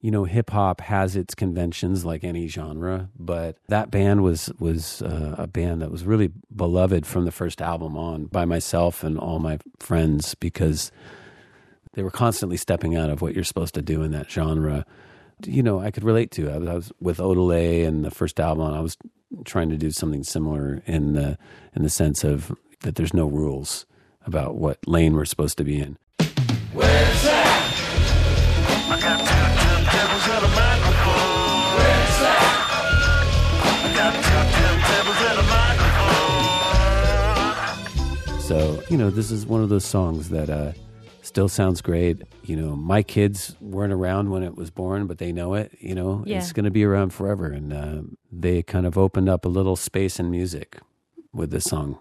You 0.00 0.10
know 0.10 0.24
hip 0.24 0.50
hop 0.50 0.82
has 0.82 1.16
its 1.16 1.34
conventions 1.34 2.04
like 2.04 2.24
any 2.24 2.46
genre 2.46 3.08
but 3.18 3.56
that 3.68 3.90
band 3.90 4.22
was 4.22 4.50
was 4.58 5.00
uh, 5.02 5.34
a 5.38 5.46
band 5.46 5.80
that 5.80 5.90
was 5.90 6.04
really 6.04 6.30
beloved 6.54 7.06
from 7.06 7.24
the 7.24 7.32
first 7.32 7.62
album 7.62 7.96
on 7.96 8.26
by 8.26 8.44
myself 8.44 9.02
and 9.02 9.18
all 9.18 9.38
my 9.38 9.58
friends 9.80 10.34
because 10.34 10.92
they 11.94 12.02
were 12.02 12.10
constantly 12.10 12.56
stepping 12.58 12.94
out 12.96 13.08
of 13.08 13.22
what 13.22 13.34
you're 13.34 13.44
supposed 13.44 13.74
to 13.74 13.82
do 13.82 14.02
in 14.02 14.10
that 14.10 14.30
genre 14.30 14.84
you 15.44 15.62
know 15.62 15.80
i 15.80 15.90
could 15.90 16.04
relate 16.04 16.30
to. 16.32 16.50
I 16.50 16.58
was, 16.58 16.90
I 16.90 16.94
with 17.00 17.18
odelay 17.18 17.86
and 17.86 18.04
the 18.04 18.10
first 18.10 18.40
album 18.40 18.72
i 18.72 18.80
was 18.80 18.96
trying 19.44 19.68
to 19.70 19.76
do 19.76 19.90
something 19.90 20.22
similar 20.22 20.82
in 20.86 21.14
the 21.14 21.38
in 21.74 21.82
the 21.82 21.90
sense 21.90 22.24
of 22.24 22.54
that 22.80 22.94
there's 22.94 23.14
no 23.14 23.26
rules 23.26 23.86
about 24.26 24.56
what 24.56 24.78
lane 24.86 25.14
we're 25.14 25.24
supposed 25.24 25.58
to 25.58 25.64
be 25.64 25.80
in. 25.80 25.98
So, 38.40 38.82
you 38.90 38.98
know, 38.98 39.08
this 39.08 39.30
is 39.30 39.46
one 39.46 39.62
of 39.62 39.70
those 39.70 39.86
songs 39.86 40.28
that 40.28 40.50
uh, 40.50 40.72
still 41.24 41.48
sounds 41.48 41.80
great. 41.80 42.22
You 42.44 42.56
know, 42.56 42.76
my 42.76 43.02
kids 43.02 43.56
weren't 43.60 43.92
around 43.92 44.30
when 44.30 44.42
it 44.42 44.54
was 44.56 44.70
born, 44.70 45.06
but 45.06 45.18
they 45.18 45.32
know 45.32 45.54
it. 45.54 45.72
You 45.80 45.94
know, 45.94 46.22
Yeah. 46.26 46.38
it's 46.38 46.52
going 46.52 46.64
to 46.64 46.70
be 46.70 46.84
around 46.84 47.12
forever. 47.12 47.46
And 47.46 47.72
uh, 47.72 48.02
they 48.30 48.62
kind 48.62 48.86
of 48.86 48.96
opened 48.98 49.28
up 49.28 49.44
a 49.44 49.48
little 49.48 49.76
space 49.76 50.20
in 50.20 50.30
music 50.30 50.78
with 51.32 51.50
this 51.50 51.64
song. 51.64 51.98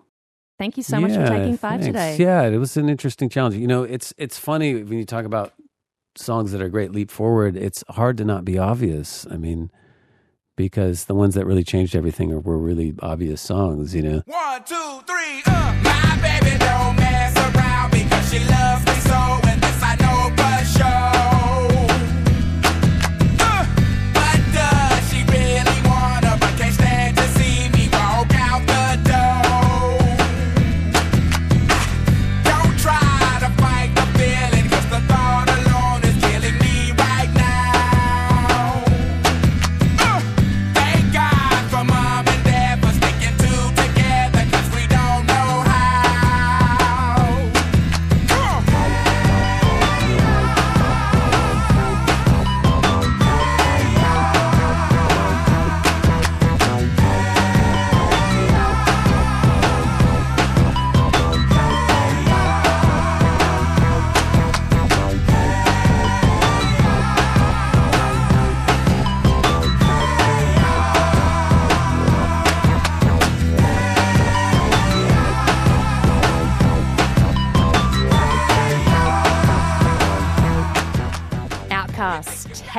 Thank 0.60 0.78
you 0.78 0.84
so 0.84 1.00
much 1.02 1.12
for 1.14 1.22
Yeah, 1.22 1.30
taking 1.30 1.58
five 1.58 1.82
thanks. 1.82 1.86
today. 1.88 2.18
Yeah, 2.20 2.44
it 2.44 2.58
was 2.58 2.78
an 2.78 2.88
interesting 2.90 3.28
challenge. 3.30 3.56
You 3.56 3.68
know, 3.68 3.84
it's 3.84 4.14
it's 4.18 4.38
funny 4.38 4.84
when 4.84 4.98
you 5.00 5.06
talk 5.06 5.26
about 5.26 5.54
songs 6.16 6.52
that 6.52 6.62
are 6.62 6.70
great 6.70 6.92
leap 6.92 7.10
forward. 7.10 7.58
It's 7.58 7.84
hard 7.90 8.18
to 8.18 8.24
not 8.26 8.46
be 8.46 8.58
obvious. 8.60 9.26
I 9.32 9.38
mean, 9.38 9.72
because 10.56 11.06
the 11.06 11.16
ones 11.16 11.34
that 11.36 11.46
really 11.48 11.64
changed 11.64 11.96
everything 11.96 12.30
were 12.44 12.58
really 12.58 12.94
obvious 13.02 13.42
songs. 13.42 13.96
You 13.96 14.04
know. 14.04 14.22
One, 14.26 14.64
two, 14.64 15.00
three, 15.08 15.42
uh. 15.48 15.80
My 15.84 16.20
baby 16.22 16.56
don't 16.60 16.96
mess 16.98 17.36
around 17.36 17.92
because 17.92 18.30
she 18.32 18.40
loves 18.46 18.83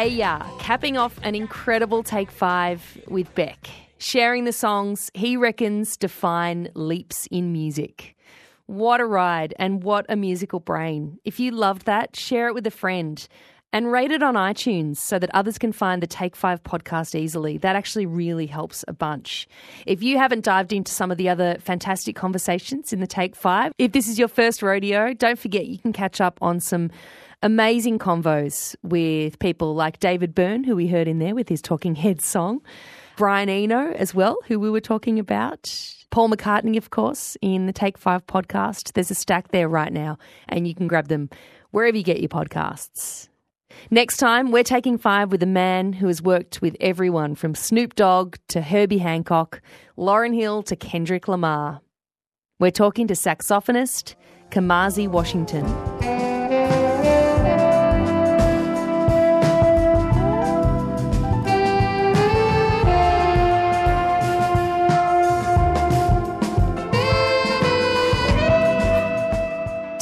Hey 0.04 0.16
Ya, 0.16 0.42
capping 0.58 0.98
off 0.98 1.18
an 1.22 1.34
incredible 1.34 2.02
take 2.02 2.30
five 2.30 3.00
with 3.08 3.34
Beck, 3.34 3.70
sharing 3.96 4.44
the 4.44 4.52
songs 4.52 5.10
he 5.14 5.34
reckons 5.38 5.96
define 5.96 6.68
leaps 6.74 7.26
in 7.30 7.52
music. 7.52 8.14
What 8.66 9.00
a 9.00 9.06
ride 9.06 9.54
and 9.58 9.82
what 9.82 10.04
a 10.10 10.14
musical 10.14 10.60
brain. 10.60 11.20
If 11.24 11.40
you 11.40 11.52
loved 11.52 11.86
that, 11.86 12.16
share 12.16 12.48
it 12.48 12.54
with 12.54 12.66
a 12.66 12.70
friend 12.70 13.26
and 13.72 13.90
rate 13.90 14.10
it 14.10 14.22
on 14.22 14.34
iTunes 14.34 14.98
so 14.98 15.18
that 15.18 15.30
others 15.34 15.56
can 15.56 15.72
find 15.72 16.02
the 16.02 16.06
Take 16.06 16.36
Five 16.36 16.62
podcast 16.62 17.18
easily. 17.18 17.56
That 17.56 17.74
actually 17.74 18.04
really 18.04 18.46
helps 18.46 18.84
a 18.86 18.92
bunch. 18.92 19.48
If 19.86 20.02
you 20.02 20.18
haven't 20.18 20.44
dived 20.44 20.74
into 20.74 20.92
some 20.92 21.10
of 21.10 21.16
the 21.16 21.30
other 21.30 21.56
fantastic 21.60 22.14
conversations 22.14 22.92
in 22.92 23.00
the 23.00 23.06
Take 23.06 23.34
Five, 23.34 23.72
if 23.78 23.92
this 23.92 24.06
is 24.06 24.18
your 24.18 24.28
first 24.28 24.62
rodeo, 24.62 25.14
don't 25.14 25.38
forget 25.38 25.66
you 25.66 25.78
can 25.78 25.94
catch 25.94 26.20
up 26.20 26.38
on 26.42 26.60
some 26.60 26.90
amazing 27.44 27.98
convos 27.98 28.74
with 28.82 29.38
people 29.38 29.74
like 29.74 30.00
David 30.00 30.34
Byrne, 30.34 30.64
who 30.64 30.74
we 30.74 30.88
heard 30.88 31.06
in 31.06 31.18
there 31.18 31.34
with 31.34 31.50
his 31.50 31.60
Talking 31.60 31.94
Heads 31.94 32.24
song, 32.24 32.62
Brian 33.18 33.50
Eno 33.50 33.92
as 33.92 34.14
well, 34.14 34.38
who 34.46 34.58
we 34.58 34.70
were 34.70 34.80
talking 34.80 35.18
about, 35.18 35.70
Paul 36.10 36.30
McCartney, 36.30 36.78
of 36.78 36.88
course, 36.88 37.36
in 37.42 37.66
the 37.66 37.72
Take 37.72 37.98
Five 37.98 38.26
podcast. 38.26 38.94
There's 38.94 39.10
a 39.10 39.14
stack 39.14 39.48
there 39.48 39.68
right 39.68 39.92
now, 39.92 40.16
and 40.48 40.66
you 40.66 40.74
can 40.74 40.88
grab 40.88 41.08
them 41.08 41.28
wherever 41.70 41.96
you 41.96 42.02
get 42.02 42.20
your 42.20 42.30
podcasts. 42.30 43.28
Next 43.90 44.16
time, 44.16 44.50
we're 44.50 44.62
taking 44.62 44.96
five 44.96 45.30
with 45.30 45.42
a 45.42 45.46
man 45.46 45.92
who 45.92 46.06
has 46.06 46.22
worked 46.22 46.62
with 46.62 46.76
everyone 46.80 47.34
from 47.34 47.54
Snoop 47.54 47.94
Dogg 47.94 48.36
to 48.48 48.62
Herbie 48.62 48.98
Hancock, 48.98 49.60
Lauryn 49.98 50.34
Hill 50.34 50.62
to 50.62 50.76
Kendrick 50.76 51.28
Lamar. 51.28 51.82
We're 52.58 52.70
talking 52.70 53.06
to 53.08 53.14
saxophonist 53.14 54.14
Kamasi 54.50 55.08
Washington. 55.08 55.66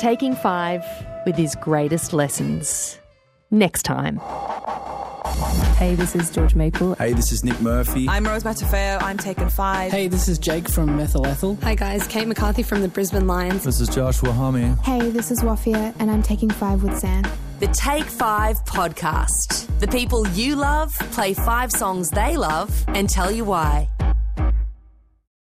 Taking 0.02 0.34
five 0.34 0.84
with 1.24 1.36
his 1.36 1.54
greatest 1.54 2.12
lessons. 2.12 2.98
Next 3.52 3.84
time. 3.84 4.18
Hey, 5.76 5.94
this 5.94 6.16
is 6.16 6.28
George 6.28 6.56
Maple. 6.56 6.96
Hey, 6.96 7.12
this 7.12 7.30
is 7.30 7.44
Nick 7.44 7.60
Murphy. 7.60 8.08
I'm 8.08 8.24
Rose 8.24 8.42
Matafeo. 8.42 9.00
I'm 9.00 9.16
taken 9.16 9.48
five. 9.48 9.92
Hey, 9.92 10.08
this 10.08 10.26
is 10.26 10.40
Jake 10.40 10.68
from 10.68 10.96
Methyl 10.96 11.24
Ethel. 11.24 11.56
Hi 11.62 11.76
guys, 11.76 12.04
Kate 12.08 12.26
McCarthy 12.26 12.64
from 12.64 12.80
the 12.80 12.88
Brisbane 12.88 13.28
Lions. 13.28 13.62
This 13.62 13.80
is 13.80 13.88
Joshua 13.90 14.32
Homme. 14.32 14.76
Hey, 14.78 15.08
this 15.10 15.30
is 15.30 15.42
Wafia, 15.42 15.94
and 16.00 16.10
I'm 16.10 16.24
taking 16.24 16.50
five 16.50 16.82
with 16.82 16.98
Sam. 16.98 17.22
The 17.60 17.68
Take 17.68 18.06
Five 18.06 18.56
podcast. 18.64 19.68
The 19.78 19.86
people 19.86 20.26
you 20.30 20.56
love 20.56 20.98
play 21.12 21.32
five 21.32 21.70
songs 21.70 22.10
they 22.10 22.36
love 22.36 22.84
and 22.88 23.08
tell 23.08 23.30
you 23.30 23.44
why. 23.44 23.88